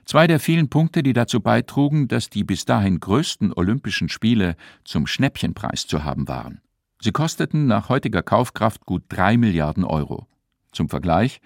Zwei 0.05 0.27
der 0.27 0.39
vielen 0.39 0.69
Punkte, 0.69 1.01
die 1.01 1.13
dazu 1.13 1.39
beitrugen, 1.39 2.07
dass 2.07 2.29
die 2.29 2.43
bis 2.43 2.65
dahin 2.65 2.99
größten 2.99 3.51
Olympischen 3.51 4.07
Spiele 4.07 4.55
zum 4.83 5.07
Schnäppchenpreis 5.07 5.87
zu 5.87 6.03
haben 6.03 6.27
waren. 6.27 6.61
Sie 7.01 7.11
kosteten 7.11 7.65
nach 7.65 7.89
heutiger 7.89 8.21
Kaufkraft 8.21 8.85
gut 8.85 9.01
drei 9.09 9.35
Milliarden 9.35 9.83
Euro. 9.83 10.27
Zum 10.71 10.87
Vergleich, 10.87 11.41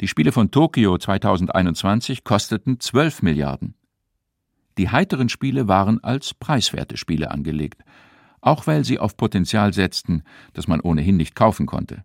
die 0.00 0.08
Spiele 0.08 0.32
von 0.32 0.50
Tokio 0.50 0.98
2021 0.98 2.24
kosteten 2.24 2.80
12 2.80 3.22
Milliarden. 3.22 3.76
Die 4.76 4.90
heiteren 4.90 5.28
Spiele 5.28 5.68
waren 5.68 6.02
als 6.02 6.34
preiswerte 6.34 6.96
Spiele 6.96 7.30
angelegt, 7.30 7.84
auch 8.40 8.66
weil 8.66 8.84
sie 8.84 8.98
auf 8.98 9.16
Potenzial 9.16 9.72
setzten, 9.72 10.22
das 10.54 10.68
man 10.68 10.80
ohnehin 10.80 11.16
nicht 11.16 11.34
kaufen 11.34 11.66
konnte. 11.66 12.04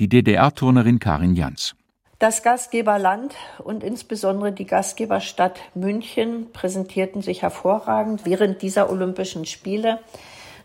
Die 0.00 0.08
DDR-Turnerin 0.08 0.98
Karin 0.98 1.34
Jans. 1.34 1.76
Das 2.18 2.42
Gastgeberland 2.42 3.34
und 3.58 3.84
insbesondere 3.84 4.52
die 4.52 4.66
Gastgeberstadt 4.66 5.60
München 5.74 6.52
präsentierten 6.52 7.22
sich 7.22 7.42
hervorragend 7.42 8.24
während 8.24 8.62
dieser 8.62 8.90
Olympischen 8.90 9.44
Spiele. 9.46 10.00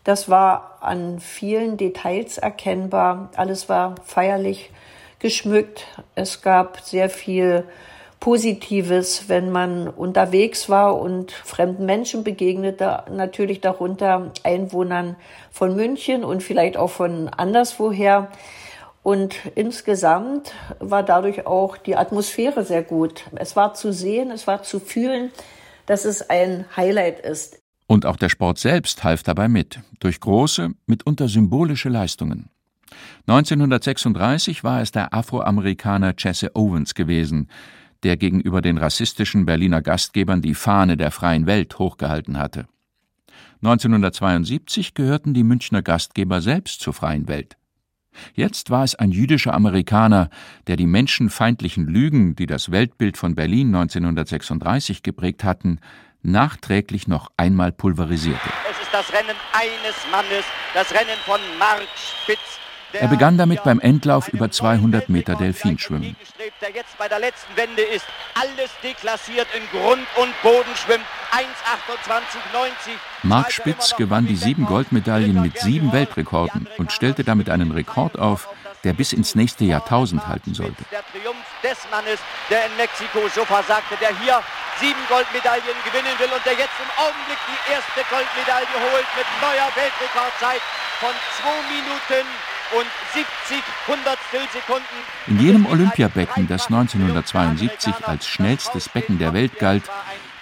Das 0.04 0.28
war 0.28 0.78
an 0.80 1.20
vielen 1.20 1.76
Details 1.76 2.38
erkennbar. 2.38 3.30
Alles 3.36 3.68
war 3.68 3.96
feierlich 4.04 4.70
geschmückt. 5.18 5.86
Es 6.14 6.40
gab 6.40 6.80
sehr 6.80 7.10
viel 7.10 7.64
Positives, 8.20 9.28
wenn 9.28 9.50
man 9.50 9.88
unterwegs 9.88 10.68
war 10.68 11.00
und 11.00 11.32
fremden 11.32 11.86
Menschen 11.86 12.22
begegnete, 12.22 13.04
natürlich 13.10 13.62
darunter 13.62 14.32
Einwohnern 14.44 15.16
von 15.50 15.74
München 15.74 16.22
und 16.22 16.42
vielleicht 16.42 16.76
auch 16.76 16.90
von 16.90 17.28
anderswoher. 17.28 18.30
Und 19.02 19.36
insgesamt 19.54 20.52
war 20.78 21.02
dadurch 21.02 21.46
auch 21.46 21.78
die 21.78 21.96
Atmosphäre 21.96 22.62
sehr 22.62 22.82
gut. 22.82 23.24
Es 23.36 23.56
war 23.56 23.72
zu 23.72 23.90
sehen, 23.90 24.30
es 24.30 24.46
war 24.46 24.62
zu 24.62 24.80
fühlen, 24.80 25.30
dass 25.86 26.04
es 26.04 26.28
ein 26.28 26.66
Highlight 26.76 27.20
ist. 27.20 27.58
Und 27.86 28.04
auch 28.04 28.16
der 28.16 28.28
Sport 28.28 28.58
selbst 28.58 29.02
half 29.02 29.22
dabei 29.22 29.48
mit, 29.48 29.80
durch 29.98 30.20
große, 30.20 30.72
mitunter 30.86 31.28
symbolische 31.28 31.88
Leistungen. 31.88 32.50
1936 33.26 34.62
war 34.62 34.82
es 34.82 34.92
der 34.92 35.14
Afroamerikaner 35.14 36.14
Jesse 36.18 36.50
Owens 36.54 36.94
gewesen, 36.94 37.48
der 38.02 38.16
gegenüber 38.16 38.62
den 38.62 38.78
rassistischen 38.78 39.46
Berliner 39.46 39.82
Gastgebern 39.82 40.42
die 40.42 40.54
Fahne 40.54 40.96
der 40.96 41.10
freien 41.10 41.46
Welt 41.46 41.78
hochgehalten 41.78 42.38
hatte. 42.38 42.66
1972 43.62 44.94
gehörten 44.94 45.34
die 45.34 45.44
Münchner 45.44 45.82
Gastgeber 45.82 46.40
selbst 46.40 46.80
zur 46.80 46.94
freien 46.94 47.28
Welt. 47.28 47.56
Jetzt 48.34 48.70
war 48.70 48.84
es 48.84 48.94
ein 48.94 49.12
jüdischer 49.12 49.54
Amerikaner, 49.54 50.30
der 50.66 50.76
die 50.76 50.86
menschenfeindlichen 50.86 51.86
Lügen, 51.86 52.34
die 52.34 52.46
das 52.46 52.70
Weltbild 52.70 53.16
von 53.16 53.34
Berlin 53.34 53.68
1936 53.68 55.02
geprägt 55.02 55.44
hatten, 55.44 55.78
nachträglich 56.22 57.06
noch 57.06 57.30
einmal 57.36 57.72
pulverisierte. 57.72 58.48
Es 58.70 58.80
ist 58.80 58.92
das 58.92 59.12
Rennen 59.12 59.36
eines 59.52 59.96
Mannes, 60.10 60.44
das 60.74 60.90
Rennen 60.92 61.18
von 61.24 61.40
Mark 61.58 61.88
Spitz, 62.22 62.58
er 62.92 63.08
begann 63.08 63.38
damit 63.38 63.62
beim 63.64 63.80
Endlauf 63.80 64.28
über 64.28 64.50
200 64.50 65.08
Meter 65.08 65.34
Delfinschwimmen. 65.34 66.16
Der 66.60 66.70
jetzt 66.70 66.96
bei 66.98 67.08
der 67.08 67.18
letzten 67.18 67.56
Wende 67.56 67.82
ist, 67.82 68.04
alles 68.34 68.70
deklassiert 68.82 69.46
in 69.54 69.78
Grund 69.78 70.06
und 70.16 70.42
Boden 70.42 70.74
schwimmt. 70.76 71.04
1,28,90. 71.30 72.92
Mark 73.22 73.52
Spitz 73.52 73.94
gewann 73.96 74.26
die 74.26 74.36
sieben 74.36 74.66
Goldmedaillen 74.66 75.40
mit 75.40 75.58
sieben 75.58 75.92
Weltrekorden 75.92 76.68
und 76.78 76.92
stellte 76.92 77.24
damit 77.24 77.48
einen 77.48 77.70
Rekord 77.70 78.18
auf, 78.18 78.48
der 78.84 78.92
bis 78.92 79.12
ins 79.12 79.34
nächste 79.34 79.64
Jahrtausend 79.64 80.26
halten 80.26 80.54
sollte. 80.54 80.84
Der 80.90 81.04
Triumph 81.12 81.46
des 81.62 81.78
Mannes, 81.90 82.18
der 82.48 82.66
in 82.66 82.76
Mexiko 82.76 83.28
so 83.34 83.44
versagte, 83.44 83.96
der 84.00 84.16
hier 84.20 84.42
sieben 84.80 85.00
Goldmedaillen 85.08 85.78
gewinnen 85.84 86.16
will 86.18 86.32
und 86.32 86.44
der 86.44 86.56
jetzt 86.56 86.76
im 86.80 86.90
Augenblick 86.96 87.38
die 87.44 87.72
erste 87.72 88.00
Goldmedaille 88.08 88.76
holt 88.90 89.08
mit 89.16 89.28
neuer 89.44 89.68
Weltrekordzeit 89.76 90.62
von 91.00 91.12
2 91.44 91.68
Minuten 91.68 92.26
und 92.76 92.86
70 93.14 93.62
Hundertstel 93.86 94.40
Sekunden. 94.52 94.84
In 95.26 95.40
jenem 95.40 95.66
Olympiabecken, 95.66 96.46
das 96.46 96.66
1972 96.66 98.06
als 98.06 98.26
schnellstes 98.26 98.88
Becken 98.88 99.18
der 99.18 99.32
Welt 99.32 99.58
galt, 99.58 99.84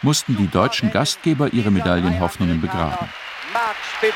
mussten 0.02 0.36
die 0.36 0.48
deutschen 0.48 0.90
Gastgeber 0.90 1.52
ihre 1.52 1.70
Medaillenhoffnungen 1.70 2.60
begraben. 2.60 3.08
Mark 3.52 3.76
Spitz, 3.96 4.14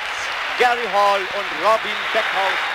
Gary 0.59 0.87
Hall 0.93 1.21
und 1.21 1.67
Robin 1.67 1.97
Beckhaus. 2.13 2.73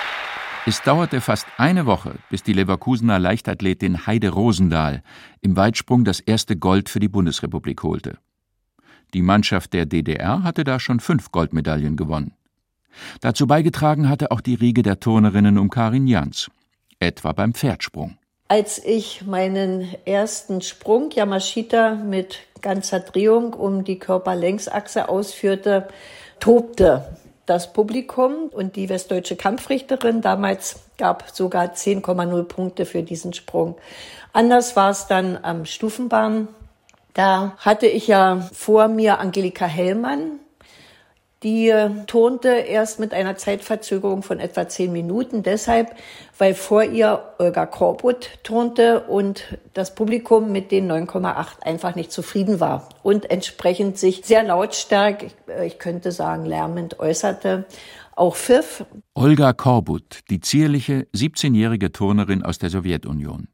Es 0.66 0.82
dauerte 0.82 1.20
fast 1.20 1.46
eine 1.56 1.86
Woche, 1.86 2.16
bis 2.28 2.42
die 2.42 2.52
Leverkusener 2.52 3.18
Leichtathletin 3.18 4.06
Heide 4.06 4.28
Rosendahl 4.30 5.02
im 5.40 5.56
Weitsprung 5.56 6.04
das 6.04 6.20
erste 6.20 6.56
Gold 6.56 6.90
für 6.90 6.98
die 6.98 7.08
Bundesrepublik 7.08 7.82
holte. 7.82 8.18
Die 9.14 9.22
Mannschaft 9.22 9.72
der 9.72 9.86
DDR 9.86 10.42
hatte 10.42 10.64
da 10.64 10.78
schon 10.78 11.00
fünf 11.00 11.32
Goldmedaillen 11.32 11.96
gewonnen. 11.96 12.34
Dazu 13.20 13.46
beigetragen 13.46 14.08
hatte 14.08 14.30
auch 14.30 14.40
die 14.40 14.54
Riege 14.54 14.82
der 14.82 15.00
Turnerinnen 15.00 15.58
um 15.58 15.70
Karin 15.70 16.06
Jans, 16.06 16.50
etwa 16.98 17.32
beim 17.32 17.54
Pferdsprung. 17.54 18.18
Als 18.48 18.82
ich 18.82 19.26
meinen 19.26 19.88
ersten 20.06 20.62
Sprung 20.62 21.10
Yamashita 21.10 21.94
mit 21.96 22.38
ganzer 22.62 23.00
Drehung 23.00 23.52
um 23.52 23.84
die 23.84 23.98
Körperlängsachse 23.98 25.08
ausführte, 25.08 25.88
tobte 26.40 27.04
das 27.48 27.72
Publikum 27.72 28.48
und 28.50 28.76
die 28.76 28.88
westdeutsche 28.88 29.36
Kampfrichterin 29.36 30.20
damals 30.20 30.80
gab 30.98 31.30
sogar 31.30 31.72
10,0 31.74 32.42
Punkte 32.44 32.84
für 32.84 33.02
diesen 33.02 33.32
Sprung. 33.32 33.76
Anders 34.32 34.76
war 34.76 34.90
es 34.90 35.06
dann 35.06 35.38
am 35.42 35.64
Stufenbahn. 35.64 36.48
Da 37.14 37.56
hatte 37.58 37.86
ich 37.86 38.06
ja 38.06 38.48
vor 38.52 38.88
mir 38.88 39.18
Angelika 39.18 39.64
Hellmann, 39.66 40.40
die 41.42 41.72
turnte 42.06 42.48
erst 42.48 42.98
mit 42.98 43.14
einer 43.14 43.36
Zeitverzögerung 43.36 44.22
von 44.22 44.40
etwa 44.40 44.68
zehn 44.68 44.92
Minuten, 44.92 45.42
deshalb, 45.42 45.94
weil 46.36 46.54
vor 46.54 46.82
ihr 46.82 47.22
Olga 47.38 47.66
Korbut 47.66 48.30
turnte 48.42 49.00
und 49.04 49.58
das 49.72 49.94
Publikum 49.94 50.50
mit 50.50 50.72
den 50.72 50.90
9,8 50.90 51.62
einfach 51.62 51.94
nicht 51.94 52.10
zufrieden 52.10 52.58
war 52.58 52.88
und 53.02 53.30
entsprechend 53.30 53.98
sich 53.98 54.22
sehr 54.24 54.42
lautstark, 54.42 55.26
ich 55.64 55.78
könnte 55.78 56.10
sagen 56.10 56.44
lärmend 56.44 56.98
äußerte. 56.98 57.66
Auch 58.16 58.34
pfiff. 58.34 58.84
Olga 59.14 59.52
Korbut, 59.52 60.22
die 60.30 60.40
zierliche 60.40 61.06
17-jährige 61.14 61.92
Turnerin 61.92 62.42
aus 62.42 62.58
der 62.58 62.68
Sowjetunion. 62.68 63.46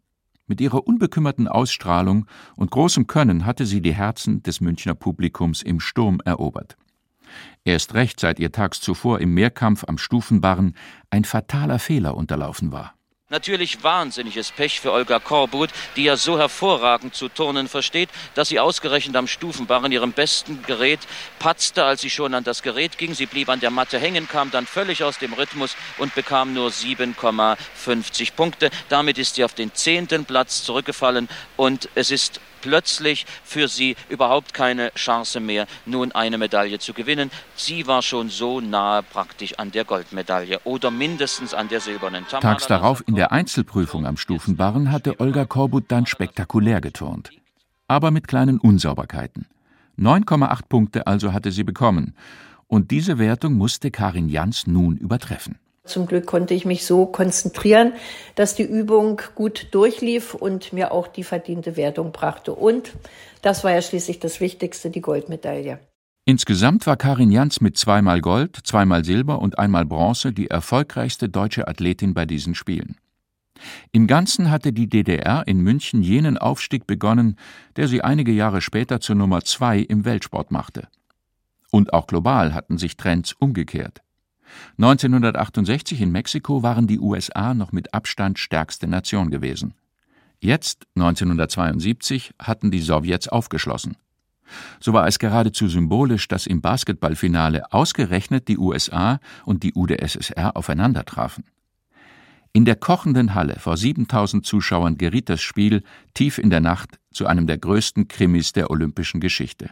Mit 0.46 0.62
ihrer 0.62 0.86
unbekümmerten 0.86 1.48
Ausstrahlung 1.48 2.26
und 2.56 2.70
großem 2.70 3.06
Können 3.06 3.44
hatte 3.44 3.66
sie 3.66 3.82
die 3.82 3.94
Herzen 3.94 4.42
des 4.42 4.62
Münchner 4.62 4.94
Publikums 4.94 5.62
im 5.62 5.80
Sturm 5.80 6.20
erobert. 6.24 6.76
Erst 7.66 7.94
recht, 7.94 8.20
seit 8.20 8.38
ihr 8.38 8.52
tags 8.52 8.82
zuvor 8.82 9.20
im 9.20 9.32
Mehrkampf 9.32 9.84
am 9.88 9.96
Stufenbarren 9.96 10.76
ein 11.08 11.24
fataler 11.24 11.78
Fehler 11.78 12.14
unterlaufen 12.14 12.72
war. 12.72 12.94
Natürlich 13.30 13.82
wahnsinniges 13.82 14.52
Pech 14.52 14.80
für 14.80 14.92
Olga 14.92 15.18
Korbut, 15.18 15.70
die 15.96 16.04
ja 16.04 16.18
so 16.18 16.38
hervorragend 16.38 17.14
zu 17.14 17.30
turnen 17.30 17.66
versteht, 17.68 18.10
dass 18.34 18.48
sie 18.48 18.60
ausgerechnet 18.60 19.16
am 19.16 19.26
Stufenbarren 19.26 19.90
ihrem 19.92 20.12
besten 20.12 20.62
Gerät 20.66 21.00
patzte, 21.38 21.84
als 21.84 22.02
sie 22.02 22.10
schon 22.10 22.34
an 22.34 22.44
das 22.44 22.62
Gerät 22.62 22.98
ging. 22.98 23.14
Sie 23.14 23.24
blieb 23.24 23.48
an 23.48 23.60
der 23.60 23.70
Matte 23.70 23.98
hängen, 23.98 24.28
kam 24.28 24.50
dann 24.50 24.66
völlig 24.66 25.02
aus 25.02 25.18
dem 25.18 25.32
Rhythmus 25.32 25.74
und 25.96 26.14
bekam 26.14 26.52
nur 26.52 26.68
7,50 26.68 28.34
Punkte. 28.34 28.68
Damit 28.90 29.16
ist 29.16 29.36
sie 29.36 29.44
auf 29.44 29.54
den 29.54 29.72
zehnten 29.72 30.26
Platz 30.26 30.62
zurückgefallen 30.62 31.28
und 31.56 31.88
es 31.94 32.10
ist 32.10 32.40
plötzlich 32.64 33.26
für 33.44 33.68
sie 33.68 33.94
überhaupt 34.08 34.54
keine 34.54 34.90
Chance 34.94 35.38
mehr, 35.38 35.66
nun 35.84 36.12
eine 36.12 36.38
Medaille 36.38 36.78
zu 36.78 36.94
gewinnen. 36.94 37.30
Sie 37.56 37.86
war 37.86 38.00
schon 38.00 38.30
so 38.30 38.62
nahe 38.62 39.02
praktisch 39.02 39.58
an 39.58 39.70
der 39.70 39.84
Goldmedaille 39.84 40.60
oder 40.64 40.90
mindestens 40.90 41.52
an 41.52 41.68
der 41.68 41.80
silbernen. 41.80 42.24
Tamara 42.26 42.54
Tags 42.54 42.66
darauf 42.66 43.04
in 43.06 43.16
der 43.16 43.32
Einzelprüfung 43.32 44.06
am 44.06 44.16
Stufenbarren 44.16 44.90
hatte 44.90 45.20
Olga 45.20 45.44
Korbut 45.44 45.84
dann 45.88 46.06
spektakulär 46.06 46.80
geturnt. 46.80 47.32
Aber 47.86 48.10
mit 48.10 48.28
kleinen 48.28 48.58
Unsauberkeiten. 48.58 49.46
9,8 49.98 50.60
Punkte 50.66 51.06
also 51.06 51.34
hatte 51.34 51.52
sie 51.52 51.64
bekommen. 51.64 52.14
Und 52.66 52.90
diese 52.90 53.18
Wertung 53.18 53.54
musste 53.54 53.90
Karin 53.90 54.30
Jans 54.30 54.66
nun 54.66 54.96
übertreffen. 54.96 55.58
Zum 55.84 56.06
Glück 56.06 56.24
konnte 56.24 56.54
ich 56.54 56.64
mich 56.64 56.86
so 56.86 57.04
konzentrieren, 57.04 57.92
dass 58.36 58.54
die 58.54 58.62
Übung 58.62 59.20
gut 59.34 59.68
durchlief 59.72 60.34
und 60.34 60.72
mir 60.72 60.92
auch 60.92 61.06
die 61.06 61.24
verdiente 61.24 61.76
Wertung 61.76 62.10
brachte. 62.10 62.54
Und 62.54 62.94
das 63.42 63.64
war 63.64 63.72
ja 63.72 63.82
schließlich 63.82 64.18
das 64.18 64.40
Wichtigste, 64.40 64.88
die 64.88 65.02
Goldmedaille. 65.02 65.78
Insgesamt 66.24 66.86
war 66.86 66.96
Karin 66.96 67.30
Jans 67.30 67.60
mit 67.60 67.76
zweimal 67.76 68.22
Gold, 68.22 68.58
zweimal 68.64 69.04
Silber 69.04 69.42
und 69.42 69.58
einmal 69.58 69.84
Bronze 69.84 70.32
die 70.32 70.48
erfolgreichste 70.48 71.28
deutsche 71.28 71.68
Athletin 71.68 72.14
bei 72.14 72.24
diesen 72.24 72.54
Spielen. 72.54 72.96
Im 73.92 74.06
Ganzen 74.06 74.50
hatte 74.50 74.72
die 74.72 74.88
DDR 74.88 75.46
in 75.46 75.58
München 75.60 76.02
jenen 76.02 76.38
Aufstieg 76.38 76.86
begonnen, 76.86 77.36
der 77.76 77.88
sie 77.88 78.02
einige 78.02 78.32
Jahre 78.32 78.62
später 78.62 79.00
zur 79.00 79.16
Nummer 79.16 79.42
zwei 79.42 79.80
im 79.80 80.06
Weltsport 80.06 80.50
machte. 80.50 80.88
Und 81.70 81.92
auch 81.92 82.06
global 82.06 82.54
hatten 82.54 82.78
sich 82.78 82.96
Trends 82.96 83.34
umgekehrt. 83.34 84.03
1968 84.78 86.00
in 86.00 86.10
Mexiko 86.10 86.62
waren 86.62 86.86
die 86.86 86.98
USA 86.98 87.54
noch 87.54 87.72
mit 87.72 87.94
Abstand 87.94 88.38
stärkste 88.38 88.86
Nation 88.86 89.30
gewesen. 89.30 89.74
Jetzt, 90.40 90.86
1972, 90.96 92.34
hatten 92.38 92.70
die 92.70 92.80
Sowjets 92.80 93.28
aufgeschlossen. 93.28 93.96
So 94.80 94.92
war 94.92 95.06
es 95.06 95.18
geradezu 95.18 95.68
symbolisch, 95.68 96.28
dass 96.28 96.46
im 96.46 96.60
Basketballfinale 96.60 97.72
ausgerechnet 97.72 98.48
die 98.48 98.58
USA 98.58 99.20
und 99.44 99.62
die 99.62 99.72
UdSSR 99.74 100.56
aufeinandertrafen. 100.56 101.44
In 102.52 102.64
der 102.64 102.76
kochenden 102.76 103.34
Halle 103.34 103.58
vor 103.58 103.76
7000 103.76 104.46
Zuschauern 104.46 104.96
geriet 104.96 105.28
das 105.28 105.42
Spiel 105.42 105.82
tief 106.12 106.38
in 106.38 106.50
der 106.50 106.60
Nacht 106.60 107.00
zu 107.10 107.26
einem 107.26 107.46
der 107.46 107.58
größten 107.58 108.06
Krimis 108.06 108.52
der 108.52 108.70
olympischen 108.70 109.20
Geschichte. 109.20 109.70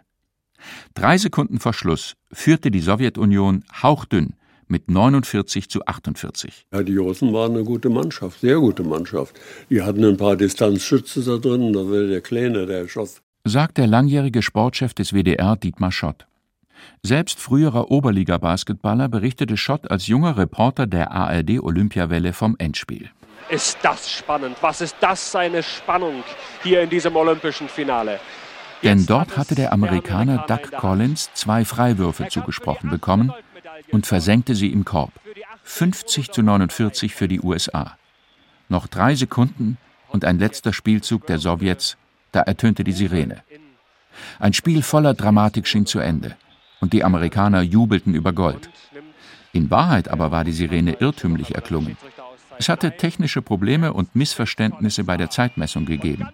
Drei 0.95 1.18
Sekunden 1.18 1.61
vor 1.61 1.75
Schluss 1.75 2.16
führte 2.33 2.71
die 2.71 2.81
Sowjetunion 2.81 3.64
hauchdünn 3.83 4.35
mit 4.73 4.91
49 4.91 5.69
zu 5.69 5.87
48. 5.87 6.67
Ja, 6.73 6.83
die 6.83 6.97
Russen 6.97 7.33
waren 7.33 7.53
eine 7.53 7.63
gute 7.63 7.91
Mannschaft, 7.91 8.41
sehr 8.41 8.59
gute 8.59 8.83
Mannschaft. 8.83 9.39
Die 9.71 9.83
hatten 9.83 10.05
ein 10.05 10.17
paar 10.17 10.35
Distanzschütze 10.35 11.23
da 11.23 11.37
drin, 11.37 11.73
da 11.75 11.81
war 11.81 12.09
der 12.09 12.23
Kleine, 12.23 12.67
der 12.67 12.89
schoss. 12.89 13.21
Sagt 13.45 13.77
der 13.77 13.87
langjährige 13.87 14.41
Sportchef 14.41 14.95
des 14.95 15.13
WDR 15.13 15.57
Dietmar 15.57 15.93
Schott. 15.93 16.27
Selbst 17.03 17.39
früherer 17.39 17.91
Oberliga-Basketballer 17.91 19.09
berichtete 19.09 19.57
Schott 19.57 19.91
als 19.91 20.07
junger 20.07 20.37
Reporter 20.39 20.87
der 20.87 21.13
ARD-Olympiawelle 21.13 22.33
vom 22.33 22.57
Endspiel. 22.59 23.11
Ist 23.51 23.79
das 23.83 24.11
spannend? 24.11 24.57
Was 24.63 24.81
ist 24.81 24.97
das 25.01 25.37
eine 25.37 25.63
Spannung 25.63 26.25
hier 26.63 26.81
in 26.83 26.89
diesem 26.89 27.15
olympischen 27.15 27.69
Finale? 27.69 28.19
Denn 28.83 29.05
dort 29.07 29.37
hatte 29.37 29.55
der 29.55 29.73
Amerikaner 29.73 30.45
Doug 30.49 30.73
Collins 30.77 31.31
zwei 31.35 31.65
Freiwürfe 31.65 32.29
zugesprochen 32.29 32.91
bekommen 32.91 33.33
und 33.90 34.07
versenkte 34.07 34.55
sie 34.55 34.73
im 34.73 34.85
Korb. 34.85 35.12
50 35.64 36.31
zu 36.31 36.42
49 36.42 37.14
für 37.14 37.29
die 37.29 37.40
USA. 37.40 37.97
Noch 38.68 38.87
drei 38.87 39.14
Sekunden 39.14 39.79
und 40.09 40.25
ein 40.25 40.38
letzter 40.38 40.73
Spielzug 40.73 41.27
der 41.27 41.38
Sowjets, 41.38 41.97
da 42.33 42.40
ertönte 42.40 42.85
die 42.85 42.92
Sirene. 42.92 43.42
Ein 44.38 44.53
Spiel 44.53 44.83
voller 44.83 45.14
Dramatik 45.14 45.66
schien 45.66 45.87
zu 45.87 45.99
Ende 45.99 46.37
und 46.81 46.92
die 46.92 47.05
Amerikaner 47.05 47.62
jubelten 47.62 48.14
über 48.14 48.33
Gold. 48.33 48.71
In 49.53 49.71
Wahrheit 49.71 50.09
aber 50.09 50.31
war 50.31 50.45
die 50.45 50.53
Sirene 50.53 50.95
irrtümlich 51.01 51.55
erklungen. 51.55 51.97
Es 52.59 52.68
hatte 52.68 52.97
technische 52.97 53.42
Probleme 53.42 53.92
und 53.92 54.14
Missverständnisse 54.14 55.05
bei 55.05 55.16
der 55.16 55.31
Zeitmessung 55.31 55.85
gegeben. 55.85 56.29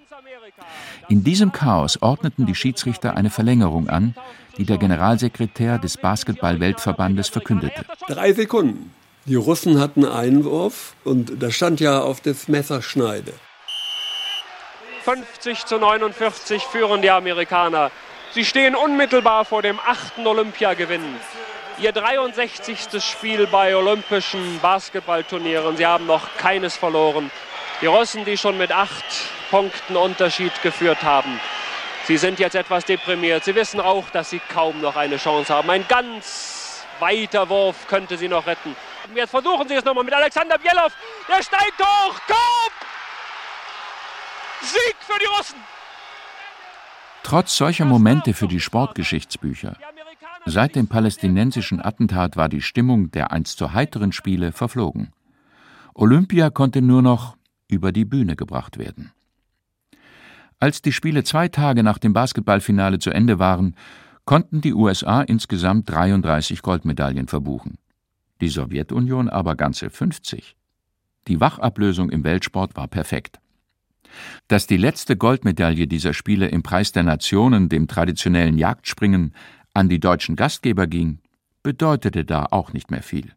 In 1.11 1.25
diesem 1.25 1.53
Chaos 1.53 2.03
ordneten 2.03 2.45
die 2.45 2.55
Schiedsrichter 2.55 3.17
eine 3.17 3.31
Verlängerung 3.31 3.89
an, 3.89 4.15
die 4.59 4.65
der 4.65 4.77
Generalsekretär 4.77 5.79
des 5.79 5.97
Basketball-Weltverbandes 5.97 7.31
verkündete. 7.31 7.85
Drei 8.07 8.35
Sekunden. 8.35 8.93
Die 9.25 9.35
Russen 9.35 9.81
hatten 9.81 10.05
Einwurf 10.05 10.95
und 11.05 11.43
da 11.43 11.51
stand 11.51 11.81
ja 11.81 12.01
auf 12.01 12.21
das 12.21 12.49
Messerschneide. 12.49 13.33
50 15.05 15.65
zu 15.65 15.79
49 15.79 16.63
führen 16.65 17.01
die 17.01 17.11
Amerikaner. 17.11 17.91
Sie 18.33 18.45
stehen 18.45 18.75
unmittelbar 18.75 19.47
vor 19.47 19.63
dem 19.63 19.79
achten 19.81 20.27
Olympiagewinn. 20.27 21.03
Ihr 21.81 21.93
63. 21.93 23.03
Spiel 23.03 23.47
bei 23.47 23.75
olympischen 23.75 24.59
Basketballturnieren. 24.61 25.79
Sie 25.79 25.87
haben 25.87 26.07
noch 26.07 26.37
keines 26.37 26.77
verloren. 26.77 27.31
Die 27.81 27.87
Russen, 27.87 28.25
die 28.25 28.37
schon 28.37 28.59
mit 28.59 28.73
acht 28.73 29.05
Punkten 29.51 29.97
Unterschied 29.97 30.53
geführt 30.63 31.03
haben, 31.03 31.41
Sie 32.05 32.17
sind 32.17 32.39
jetzt 32.39 32.55
etwas 32.55 32.87
deprimiert. 32.87 33.45
Sie 33.45 33.55
wissen 33.55 33.81
auch, 33.81 34.09
dass 34.11 34.31
Sie 34.31 34.41
kaum 34.49 34.81
noch 34.81 34.97
eine 34.97 35.19
Chance 35.19 35.55
haben. 35.55 35.69
Ein 35.69 35.85
ganz 35.89 36.87
weiter 37.01 37.49
Wurf 37.51 37.87
könnte 37.87 38.17
Sie 38.17 38.29
noch 38.29 38.47
retten. 38.47 38.75
Jetzt 39.15 39.31
versuchen 39.31 39.69
Sie 39.69 39.75
es 39.75 39.85
nochmal 39.85 40.05
mit 40.05 40.15
Alexander 40.15 40.57
Bielow. 40.59 40.89
Der 41.29 41.43
steigt 41.43 41.79
hoch. 41.79 42.15
Komm! 42.27 42.73
Sieg 44.63 44.97
für 45.01 45.19
die 45.21 45.27
Russen! 45.37 45.57
Trotz 47.23 47.57
solcher 47.57 47.85
Momente 47.85 48.33
für 48.33 48.49
die 48.49 48.61
Sportgeschichtsbücher. 48.61 49.77
Seit 50.47 50.77
dem 50.77 50.89
palästinensischen 50.89 51.85
Attentat 51.85 52.37
war 52.37 52.49
die 52.49 52.63
Stimmung 52.63 53.11
der 53.11 53.33
einst 53.33 53.59
so 53.59 53.73
heiteren 53.75 54.13
Spiele 54.13 54.53
verflogen. 54.53 55.13
Olympia 55.95 56.49
konnte 56.49 56.81
nur 56.81 57.03
noch 57.03 57.38
über 57.69 57.93
die 57.93 58.05
Bühne 58.05 58.37
gebracht 58.37 58.79
werden. 58.79 59.13
Als 60.59 60.83
die 60.83 60.93
Spiele 60.93 61.23
zwei 61.23 61.49
Tage 61.49 61.83
nach 61.83 61.99
dem 61.99 62.13
Basketballfinale 62.13 62.99
zu 62.99 63.11
Ende 63.11 63.39
waren, 63.39 63.77
konnten 64.25 64.61
die 64.61 64.75
USA 64.75 65.23
insgesamt 65.23 65.89
33 65.89 66.63
Goldmedaillen 66.63 67.29
verbuchen, 67.29 67.79
die 68.41 68.49
Sowjetunion 68.49 69.29
aber 69.29 69.55
ganze 69.55 69.89
50. 69.89 70.57
Die 71.29 71.41
Wachablösung 71.41 72.11
im 72.11 72.25
Weltsport 72.25 72.77
war 72.77 72.89
perfekt. 72.89 73.39
Dass 74.49 74.67
die 74.67 74.77
letzte 74.77 75.17
Goldmedaille 75.17 75.87
dieser 75.87 76.15
Spiele 76.15 76.49
im 76.49 76.63
Preis 76.63 76.93
der 76.93 77.03
Nationen, 77.03 77.69
dem 77.69 77.87
traditionellen 77.87 78.59
Jagdspringen, 78.59 79.35
an 79.75 79.89
die 79.89 80.01
deutschen 80.01 80.35
Gastgeber 80.35 80.87
ging, 80.87 81.21
bedeutete 81.63 82.25
da 82.25 82.47
auch 82.51 82.73
nicht 82.73 82.91
mehr 82.91 83.03
viel. 83.03 83.33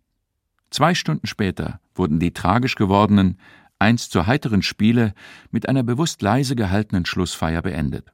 Zwei 0.72 0.96
Stunden 0.96 1.28
später 1.28 1.82
wurden 1.96 2.20
die 2.20 2.32
tragisch 2.32 2.76
gewordenen, 2.76 3.38
einst 3.82 4.12
zur 4.12 4.28
heiteren 4.28 4.62
Spiele 4.62 5.13
mit 5.50 5.67
einer 5.67 5.84
bewusst 5.84 6.22
leise 6.22 6.56
gehaltenen 6.56 7.06
Schlussfeier 7.06 7.62
beendet. 7.62 8.13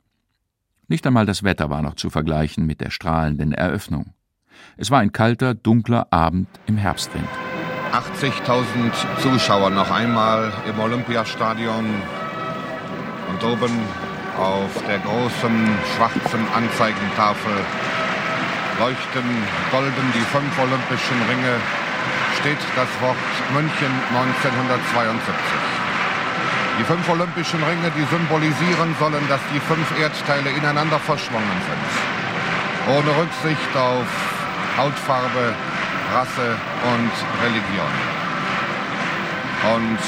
Nicht 0.87 1.05
einmal 1.05 1.25
das 1.25 1.43
Wetter 1.43 1.69
war 1.69 1.81
noch 1.81 1.95
zu 1.95 2.09
vergleichen 2.09 2.65
mit 2.65 2.79
der 2.79 2.89
strahlenden 2.89 3.51
Eröffnung. 3.51 4.13
Es 4.77 4.89
war 4.89 4.99
ein 4.99 5.11
kalter, 5.11 5.53
dunkler 5.53 6.07
Abend 6.11 6.47
im 6.65 6.77
Herbstwind. 6.77 7.27
80.000 7.91 8.63
Zuschauer 9.19 9.69
noch 9.69 9.91
einmal 9.91 10.53
im 10.67 10.79
Olympiastadion 10.79 11.85
und 13.29 13.43
oben 13.43 13.71
auf 14.37 14.83
der 14.87 14.99
großen 14.99 15.67
schwarzen 15.95 16.47
Anzeigentafel 16.55 17.53
leuchten 18.79 19.23
golden 19.71 20.13
die 20.13 20.25
fünf 20.31 20.59
olympischen 20.59 21.17
Ringe 21.29 21.55
steht 22.39 22.61
das 22.75 22.89
Wort 23.01 23.17
München 23.53 23.91
1972. 24.13 25.33
Die 26.79 26.83
fünf 26.83 27.09
olympischen 27.09 27.61
Ringe, 27.63 27.89
die 27.97 28.05
symbolisieren 28.05 28.95
sollen, 28.99 29.27
dass 29.27 29.41
die 29.53 29.59
fünf 29.59 29.87
Erdteile 29.99 30.51
ineinander 30.51 30.99
verschwungen 30.99 31.57
sind. 31.65 32.95
Ohne 32.95 33.09
Rücksicht 33.17 33.75
auf 33.75 34.05
Hautfarbe, 34.77 35.55
Rasse 36.13 36.55
und 36.93 37.11
Religion. 37.43 37.93
Und 39.75 39.99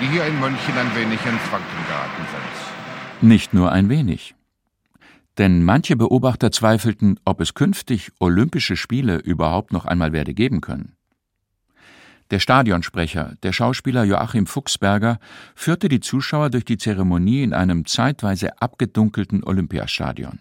die 0.00 0.06
hier 0.06 0.26
in 0.26 0.38
München 0.38 0.78
ein 0.78 0.94
wenig 0.94 1.20
ins 1.26 1.44
Wanken 1.50 1.80
geraten 1.88 2.24
sind. 2.30 3.28
Nicht 3.28 3.52
nur 3.54 3.72
ein 3.72 3.88
wenig. 3.88 4.34
Denn 5.38 5.64
manche 5.64 5.96
Beobachter 5.96 6.52
zweifelten, 6.52 7.18
ob 7.24 7.40
es 7.40 7.54
künftig 7.54 8.12
Olympische 8.20 8.76
Spiele 8.76 9.16
überhaupt 9.16 9.72
noch 9.72 9.84
einmal 9.84 10.12
werde 10.12 10.34
geben 10.34 10.60
können. 10.60 10.93
Der 12.34 12.40
Stadionsprecher, 12.40 13.36
der 13.44 13.52
Schauspieler 13.52 14.02
Joachim 14.02 14.48
Fuchsberger, 14.48 15.20
führte 15.54 15.88
die 15.88 16.00
Zuschauer 16.00 16.50
durch 16.50 16.64
die 16.64 16.78
Zeremonie 16.78 17.44
in 17.44 17.54
einem 17.54 17.86
zeitweise 17.86 18.60
abgedunkelten 18.60 19.44
Olympiastadion. 19.44 20.40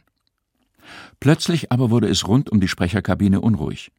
Plötzlich 1.19 1.71
aber 1.71 1.91
wurde 1.91 2.07
es 2.07 2.27
rund 2.27 2.49
um 2.49 2.59
die 2.59 2.67
Sprecherkabine 2.67 3.41
unruhig. 3.41 3.91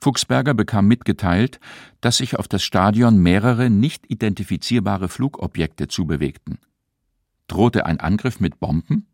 Fuchsberger 0.00 0.54
bekam 0.54 0.86
mitgeteilt, 0.86 1.58
dass 2.00 2.18
sich 2.18 2.38
auf 2.38 2.46
das 2.46 2.62
Stadion 2.62 3.18
mehrere 3.18 3.70
nicht 3.70 4.08
identifizierbare 4.08 5.08
Flugobjekte 5.08 5.88
zubewegten. 5.88 6.60
Drohte 7.48 7.86
ein 7.86 7.98
Angriff 7.98 8.38
mit 8.38 8.60
Bomben? 8.60 9.08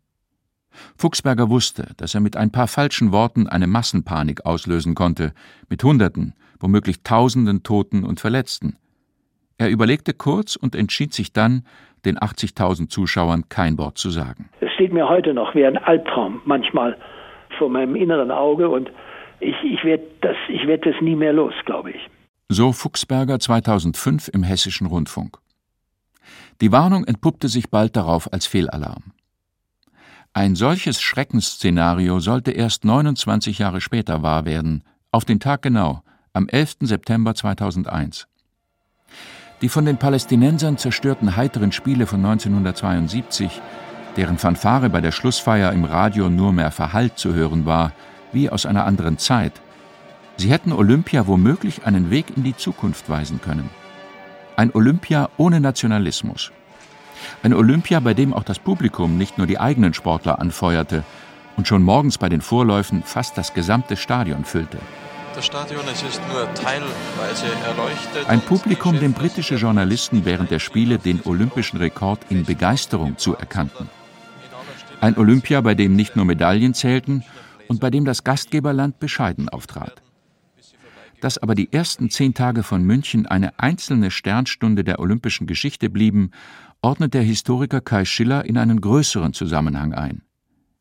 Fuchsberger 0.97 1.49
wusste, 1.49 1.93
dass 1.97 2.15
er 2.15 2.21
mit 2.21 2.37
ein 2.37 2.51
paar 2.51 2.67
falschen 2.67 3.11
Worten 3.11 3.47
eine 3.47 3.67
Massenpanik 3.67 4.45
auslösen 4.45 4.95
konnte, 4.95 5.33
mit 5.69 5.83
Hunderten, 5.83 6.33
womöglich 6.59 7.03
Tausenden 7.03 7.63
Toten 7.63 8.03
und 8.03 8.19
Verletzten. 8.19 8.77
Er 9.57 9.69
überlegte 9.69 10.13
kurz 10.13 10.55
und 10.55 10.75
entschied 10.75 11.13
sich 11.13 11.33
dann, 11.33 11.63
den 12.05 12.17
80.000 12.17 12.89
Zuschauern 12.89 13.49
kein 13.49 13.77
Wort 13.77 13.97
zu 13.97 14.09
sagen. 14.09 14.49
Es 14.61 14.71
steht 14.73 14.93
mir 14.93 15.09
heute 15.09 15.33
noch 15.33 15.53
wie 15.53 15.65
ein 15.65 15.77
Albtraum 15.77 16.41
manchmal 16.45 16.97
vor 17.57 17.69
meinem 17.69 17.95
inneren 17.95 18.31
Auge 18.31 18.69
und 18.69 18.89
ich, 19.41 19.55
ich 19.63 19.83
werde 19.83 20.03
das, 20.21 20.35
werd 20.65 20.85
das 20.85 20.95
nie 21.01 21.15
mehr 21.15 21.33
los, 21.33 21.53
glaube 21.65 21.91
ich. 21.91 22.09
So 22.47 22.71
Fuchsberger 22.71 23.39
2005 23.39 24.29
im 24.33 24.43
Hessischen 24.43 24.87
Rundfunk. 24.87 25.37
Die 26.61 26.71
Warnung 26.71 27.05
entpuppte 27.05 27.47
sich 27.47 27.69
bald 27.69 27.95
darauf 27.95 28.31
als 28.33 28.45
Fehlalarm. 28.45 29.13
Ein 30.33 30.55
solches 30.55 31.01
Schreckensszenario 31.01 32.19
sollte 32.19 32.51
erst 32.51 32.85
29 32.85 33.59
Jahre 33.59 33.81
später 33.81 34.21
wahr 34.21 34.45
werden, 34.45 34.83
auf 35.11 35.25
den 35.25 35.39
Tag 35.39 35.63
genau, 35.63 36.03
am 36.33 36.47
11. 36.47 36.77
September 36.81 37.33
2001. 37.33 38.27
Die 39.61 39.69
von 39.69 39.85
den 39.85 39.97
Palästinensern 39.97 40.77
zerstörten 40.77 41.35
heiteren 41.35 41.71
Spiele 41.71 42.05
von 42.05 42.23
1972, 42.23 43.59
deren 44.17 44.37
Fanfare 44.37 44.89
bei 44.89 45.01
der 45.01 45.11
Schlussfeier 45.11 45.73
im 45.73 45.83
Radio 45.83 46.29
nur 46.29 46.53
mehr 46.53 46.71
verhallt 46.71 47.17
zu 47.17 47.33
hören 47.33 47.65
war, 47.65 47.91
wie 48.31 48.51
aus 48.51 48.67
einer 48.67 48.85
anderen 48.85 49.17
Zeit. 49.17 49.53
Sie 50.37 50.51
hätten 50.51 50.71
Olympia 50.71 51.25
womöglich 51.25 51.85
einen 51.85 52.11
Weg 52.11 52.37
in 52.37 52.43
die 52.43 52.55
Zukunft 52.55 53.09
weisen 53.09 53.41
können. 53.41 53.69
Ein 54.55 54.71
Olympia 54.73 55.29
ohne 55.37 55.59
Nationalismus. 55.59 56.51
Ein 57.43 57.53
Olympia, 57.53 57.99
bei 57.99 58.13
dem 58.13 58.33
auch 58.33 58.43
das 58.43 58.59
Publikum 58.59 59.17
nicht 59.17 59.37
nur 59.37 59.47
die 59.47 59.59
eigenen 59.59 59.93
Sportler 59.93 60.39
anfeuerte 60.39 61.03
und 61.57 61.67
schon 61.67 61.83
morgens 61.83 62.17
bei 62.17 62.29
den 62.29 62.41
Vorläufen 62.41 63.03
fast 63.03 63.37
das 63.37 63.53
gesamte 63.53 63.97
Stadion 63.97 64.45
füllte. 64.45 64.77
Das 65.35 65.45
Stadion 65.45 65.81
es 65.91 66.01
ist 66.01 66.21
nur 66.27 66.51
teilweise 66.53 67.45
erleuchtet. 67.65 68.27
Ein 68.27 68.41
Publikum, 68.41 68.99
dem 68.99 69.13
britische 69.13 69.55
Journalisten 69.55 70.25
während 70.25 70.51
der 70.51 70.59
Spiele 70.59 70.97
den 70.97 71.21
olympischen 71.23 71.77
Rekord 71.77 72.19
in 72.29 72.45
Begeisterung 72.45 73.17
zuerkannten. 73.17 73.89
Ein 75.01 75.17
Olympia, 75.17 75.61
bei 75.61 75.75
dem 75.75 75.95
nicht 75.95 76.15
nur 76.15 76.25
Medaillen 76.25 76.73
zählten 76.73 77.23
und 77.67 77.79
bei 77.79 77.89
dem 77.89 78.03
das 78.03 78.23
Gastgeberland 78.23 78.99
bescheiden 78.99 79.47
auftrat. 79.47 80.01
Dass 81.21 81.37
aber 81.37 81.55
die 81.55 81.71
ersten 81.71 82.09
zehn 82.09 82.33
Tage 82.33 82.63
von 82.63 82.83
München 82.83 83.25
eine 83.25 83.57
einzelne 83.59 84.11
Sternstunde 84.11 84.83
der 84.83 84.99
olympischen 84.99 85.47
Geschichte 85.47 85.89
blieben, 85.89 86.31
ordnet 86.81 87.13
der 87.13 87.21
Historiker 87.21 87.81
Kai 87.81 88.05
Schiller 88.05 88.45
in 88.45 88.57
einen 88.57 88.81
größeren 88.81 89.33
Zusammenhang 89.33 89.93
ein. 89.93 90.21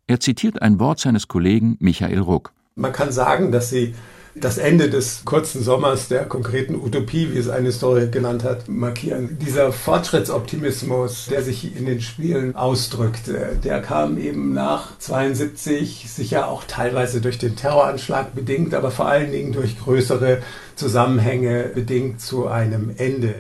Er 0.07 0.21
zitiert 0.21 0.63
ein 0.63 0.79
Wort 0.79 1.01
seines 1.01 1.29
Kollegen 1.29 1.77
Michael 1.81 2.21
Ruck. 2.21 2.53
Man 2.77 2.93
kann 2.93 3.11
sagen, 3.11 3.51
dass 3.51 3.71
sie 3.71 3.95
das 4.37 4.57
Ende 4.57 4.89
des 4.89 5.25
kurzen 5.25 5.63
Sommers 5.63 6.07
der 6.07 6.25
konkreten 6.25 6.77
Utopie, 6.77 7.33
wie 7.33 7.39
es 7.39 7.49
eine 7.49 7.67
Historiker 7.67 8.07
genannt 8.07 8.45
hat, 8.45 8.69
markieren. 8.69 9.37
Dieser 9.41 9.73
Fortschrittsoptimismus, 9.73 11.27
der 11.29 11.43
sich 11.43 11.77
in 11.77 11.87
den 11.87 12.01
Spielen 12.01 12.55
ausdrückt, 12.55 13.23
der 13.65 13.83
kam 13.83 14.17
eben 14.17 14.53
nach 14.53 14.97
72 14.99 16.07
sicher 16.09 16.47
auch 16.49 16.63
teilweise 16.65 17.21
durch 17.21 17.39
den 17.39 17.57
Terroranschlag 17.57 18.35
bedingt, 18.35 18.75
aber 18.75 18.93
vor 18.93 19.09
allen 19.09 19.33
Dingen 19.33 19.53
durch 19.53 19.79
größere 19.81 20.39
Zusammenhänge 20.77 21.73
bedingt 21.75 22.21
zu 22.21 22.47
einem 22.47 22.93
Ende. 22.97 23.35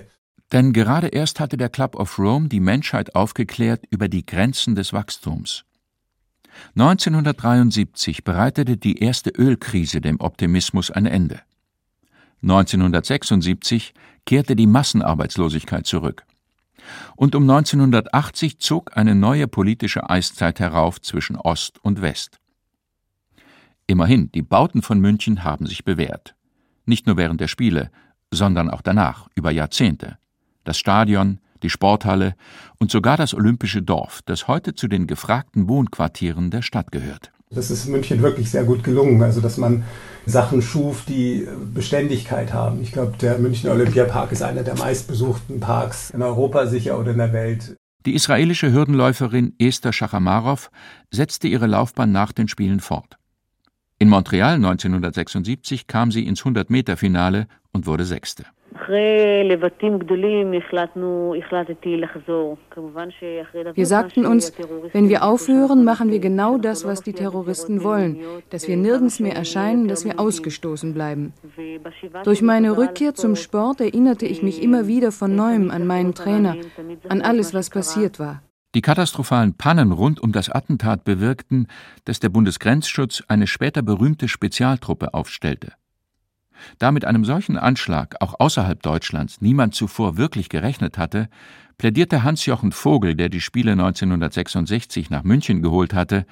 Denn 0.52 0.72
gerade 0.72 1.08
erst 1.08 1.40
hatte 1.40 1.56
der 1.56 1.68
Club 1.68 1.94
of 1.96 2.18
Rome 2.18 2.48
die 2.48 2.61
Menschheit 2.61 3.14
aufgeklärt 3.14 3.84
über 3.90 4.08
die 4.08 4.24
Grenzen 4.24 4.74
des 4.74 4.92
Wachstums. 4.92 5.64
1973 6.74 8.24
bereitete 8.24 8.76
die 8.76 8.98
erste 8.98 9.30
Ölkrise 9.30 10.00
dem 10.00 10.20
Optimismus 10.20 10.90
ein 10.90 11.06
Ende. 11.06 11.40
1976 12.42 13.94
kehrte 14.24 14.56
die 14.56 14.66
Massenarbeitslosigkeit 14.66 15.87
zurück. 15.87 16.24
Und 17.16 17.34
um 17.34 17.42
1980 17.42 18.58
zog 18.58 18.96
eine 18.96 19.14
neue 19.14 19.48
politische 19.48 20.08
Eiszeit 20.08 20.61
herauf 20.61 21.00
zwischen 21.00 21.37
Ost 21.37 21.78
und 21.84 22.00
West. 22.00 22.38
Immerhin, 23.87 24.30
die 24.32 24.42
Bauten 24.42 24.82
von 24.82 25.00
München 25.00 25.44
haben 25.44 25.66
sich 25.66 25.84
bewährt. 25.84 26.34
Nicht 26.87 27.06
nur 27.06 27.16
während 27.16 27.40
der 27.40 27.48
Spiele, 27.48 27.90
sondern 28.30 28.70
auch 28.70 28.82
danach, 28.82 29.28
über 29.34 29.50
Jahrzehnte. 29.50 30.18
Das 30.68 30.76
Stadion, 30.76 31.38
die 31.62 31.70
Sporthalle 31.70 32.35
und 32.78 32.90
sogar 32.90 33.16
das 33.16 33.33
Olympische 33.33 33.81
Dorf, 33.81 34.20
das 34.26 34.48
heute 34.48 34.74
zu 34.74 34.87
den 34.87 35.07
gefragten 35.07 35.66
Wohnquartieren 35.66 36.50
der 36.50 36.61
Stadt 36.61 36.92
gehört. 36.92 37.33
Das 37.48 37.70
ist 37.70 37.88
München 37.88 38.20
wirklich 38.20 38.50
sehr 38.50 38.64
gut 38.64 38.85
gelungen, 38.85 39.22
also 39.22 39.40
dass 39.40 39.57
man 39.57 39.85
Sachen 40.26 40.61
schuf, 40.61 41.07
die 41.07 41.48
Beständigkeit 41.72 42.52
haben. 42.52 42.83
Ich 42.83 42.92
glaube, 42.92 43.14
der 43.18 43.38
Münchner 43.38 43.70
Olympiapark 43.70 44.31
ist 44.31 44.42
einer 44.42 44.62
der 44.62 44.76
meistbesuchten 44.76 45.59
Parks 45.59 46.11
in 46.11 46.20
Europa 46.20 46.66
sicher 46.66 47.00
oder 47.00 47.12
in 47.12 47.18
der 47.18 47.33
Welt. 47.33 47.74
Die 48.04 48.12
israelische 48.14 48.70
Hürdenläuferin 48.70 49.54
Esther 49.59 49.94
Shachamarov 49.94 50.70
setzte 51.11 51.48
ihre 51.48 51.66
Laufbahn 51.66 52.12
nach 52.12 52.33
den 52.33 52.48
Spielen 52.48 52.81
fort. 52.81 53.16
In 53.98 54.11
Montreal 54.11 54.57
1976 54.57 55.87
kam 55.87 56.12
sie 56.12 56.26
ins 56.26 56.42
100-Meter-Finale 56.42 57.46
und 57.72 57.87
wurde 57.87 58.04
Sechste. 58.04 58.44
Wir 63.74 63.87
sagten 63.87 64.26
uns, 64.26 64.52
wenn 64.92 65.09
wir 65.09 65.24
aufhören, 65.24 65.85
machen 65.85 66.11
wir 66.11 66.18
genau 66.18 66.59
das, 66.59 66.85
was 66.85 67.02
die 67.02 67.12
Terroristen 67.12 67.83
wollen, 67.83 68.18
dass 68.50 68.68
wir 68.68 68.76
nirgends 68.76 69.20
mehr 69.20 69.35
erscheinen, 69.35 69.88
dass 69.88 70.04
wir 70.04 70.20
ausgestoßen 70.20 70.92
bleiben. 70.94 71.33
Durch 72.24 72.42
meine 72.42 72.76
Rückkehr 72.76 73.14
zum 73.14 73.37
Sport 73.37 73.81
erinnerte 73.81 74.26
ich 74.26 74.42
mich 74.42 74.62
immer 74.62 74.87
wieder 74.87 75.12
von 75.12 75.35
neuem 75.35 75.70
an 75.70 75.87
meinen 75.87 76.14
Trainer, 76.14 76.57
an 77.09 77.22
alles, 77.22 77.54
was 77.54 77.70
passiert 77.70 78.18
war. 78.18 78.42
Die 78.74 78.83
katastrophalen 78.83 79.54
Pannen 79.54 79.92
rund 79.92 80.20
um 80.20 80.33
das 80.33 80.50
Attentat 80.50 81.04
bewirkten, 81.04 81.68
dass 82.04 82.20
der 82.20 82.28
Bundesgrenzschutz 82.28 83.24
eine 83.26 83.46
später 83.46 83.81
berühmte 83.81 84.28
Spezialtruppe 84.28 85.14
aufstellte. 85.14 85.72
Da 86.79 86.92
mit 86.92 87.05
einem 87.05 87.25
solchen 87.25 87.57
Anschlag 87.57 88.16
auch 88.21 88.38
außerhalb 88.38 88.83
Deutschlands 88.83 89.40
niemand 89.40 89.75
zuvor 89.75 90.16
wirklich 90.16 90.49
gerechnet 90.49 90.99
hatte, 90.99 91.29
plädierte 91.79 92.23
Hans-Jochen 92.23 92.73
Vogel, 92.73 93.14
der 93.14 93.29
die 93.29 93.40
Spiele 93.40 93.73
1966 93.73 95.11
nach 95.11 95.25
München 95.25 95.62
geholt 95.62 95.94
hatte, 95.94 96.27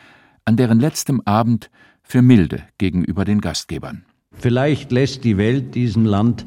an 0.45 0.57
deren 0.57 0.81
letztem 0.81 1.23
Abend 1.25 1.71
für 2.03 2.23
Milde 2.23 2.63
gegenüber 2.79 3.25
den 3.25 3.41
Gastgebern. 3.41 4.05
Vielleicht 4.33 4.93
lässt 4.93 5.25
die 5.25 5.39
Welt 5.39 5.75
diesem 5.75 6.05
Land 6.05 6.47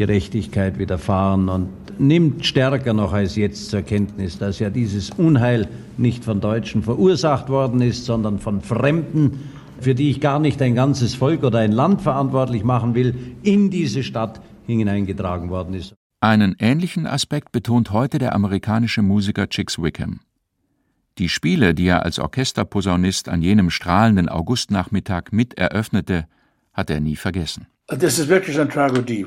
Gerechtigkeit 0.00 0.78
widerfahren 0.78 1.50
und 1.50 1.68
nimmt 1.98 2.46
stärker 2.46 2.94
noch 2.94 3.12
als 3.12 3.36
jetzt 3.36 3.68
zur 3.68 3.82
Kenntnis, 3.82 4.38
dass 4.38 4.58
ja 4.58 4.70
dieses 4.70 5.10
Unheil 5.10 5.68
nicht 5.98 6.24
von 6.24 6.40
Deutschen 6.40 6.82
verursacht 6.82 7.50
worden 7.50 7.82
ist, 7.82 8.06
sondern 8.06 8.38
von 8.38 8.62
Fremden, 8.62 9.40
für 9.80 9.94
die 9.94 10.10
ich 10.10 10.20
gar 10.20 10.38
nicht 10.38 10.60
ein 10.62 10.74
ganzes 10.74 11.14
Volk 11.14 11.42
oder 11.42 11.58
ein 11.58 11.72
Land 11.72 12.02
verantwortlich 12.02 12.64
machen 12.64 12.94
will, 12.94 13.36
in 13.42 13.70
diese 13.70 14.02
Stadt 14.02 14.40
hineingetragen 14.66 15.50
worden 15.50 15.74
ist. 15.74 15.94
Einen 16.20 16.54
ähnlichen 16.58 17.06
Aspekt 17.06 17.50
betont 17.50 17.92
heute 17.92 18.18
der 18.18 18.34
amerikanische 18.34 19.02
Musiker 19.02 19.48
Chicks 19.48 19.80
Wickham. 19.80 20.20
Die 21.18 21.28
Spiele, 21.28 21.74
die 21.74 21.86
er 21.86 22.04
als 22.04 22.18
Orchesterposaunist 22.18 23.28
an 23.28 23.42
jenem 23.42 23.70
strahlenden 23.70 24.28
Augustnachmittag 24.28 25.32
mit 25.32 25.58
eröffnete, 25.58 26.26
hat 26.72 26.90
er 26.90 27.00
nie 27.00 27.16
vergessen. 27.16 27.66
Das 27.88 28.18
ist 28.18 28.28
wirklich 28.28 28.58
eine 28.60 28.68
Tragödie. 28.68 29.26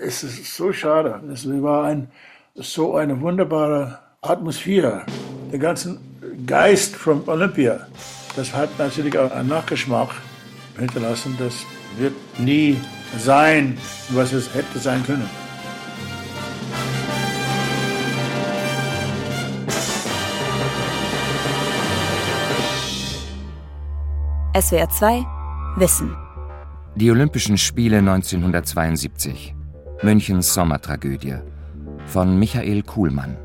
Es 0.00 0.22
ist 0.22 0.54
so 0.54 0.72
schade. 0.72 1.20
Es 1.32 1.46
war 1.46 1.86
ein, 1.86 2.08
so 2.54 2.96
eine 2.96 3.20
wunderbare 3.20 3.98
Atmosphäre. 4.22 5.04
Der 5.50 5.58
ganze 5.58 5.98
Geist 6.46 6.96
von 6.96 7.26
Olympia 7.26 7.86
das 8.36 8.54
hat 8.54 8.78
natürlich 8.78 9.18
auch 9.18 9.30
einen 9.32 9.48
Nachgeschmack 9.48 10.10
hinterlassen. 10.78 11.36
Das 11.38 11.54
wird 11.98 12.14
nie 12.38 12.78
sein, 13.18 13.78
was 14.10 14.32
es 14.32 14.54
hätte 14.54 14.78
sein 14.78 15.04
können. 15.04 15.28
SWR 24.58 24.88
2 24.88 25.26
Wissen 25.76 26.16
Die 26.94 27.10
Olympischen 27.10 27.58
Spiele 27.58 27.98
1972. 27.98 29.54
Münchens 30.02 30.54
Sommertragödie 30.54 31.36
von 32.06 32.38
Michael 32.38 32.82
Kuhlmann. 32.82 33.36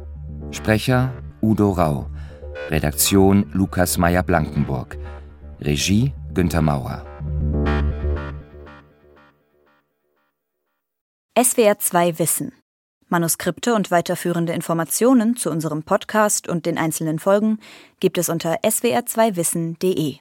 Sprecher 0.52 1.12
Udo 1.42 1.72
Rau. 1.72 2.08
Redaktion 2.72 3.50
Lukas 3.52 3.98
Meyer-Blankenburg. 3.98 4.98
Regie 5.60 6.14
Günter 6.34 6.62
Maurer. 6.62 7.06
SWR 11.38 11.80
2 11.80 12.18
Wissen. 12.18 12.54
Manuskripte 13.10 13.76
und 13.76 13.92
weiterführende 13.92 14.54
Informationen 14.54 15.36
zu 15.36 15.52
unserem 15.52 15.84
Podcast 15.84 16.48
und 16.48 16.66
den 16.66 16.78
einzelnen 16.78 17.20
Folgen 17.20 17.60
gibt 18.00 18.18
es 18.18 18.30
unter 18.30 18.62
swr2wissen.de. 18.62 20.20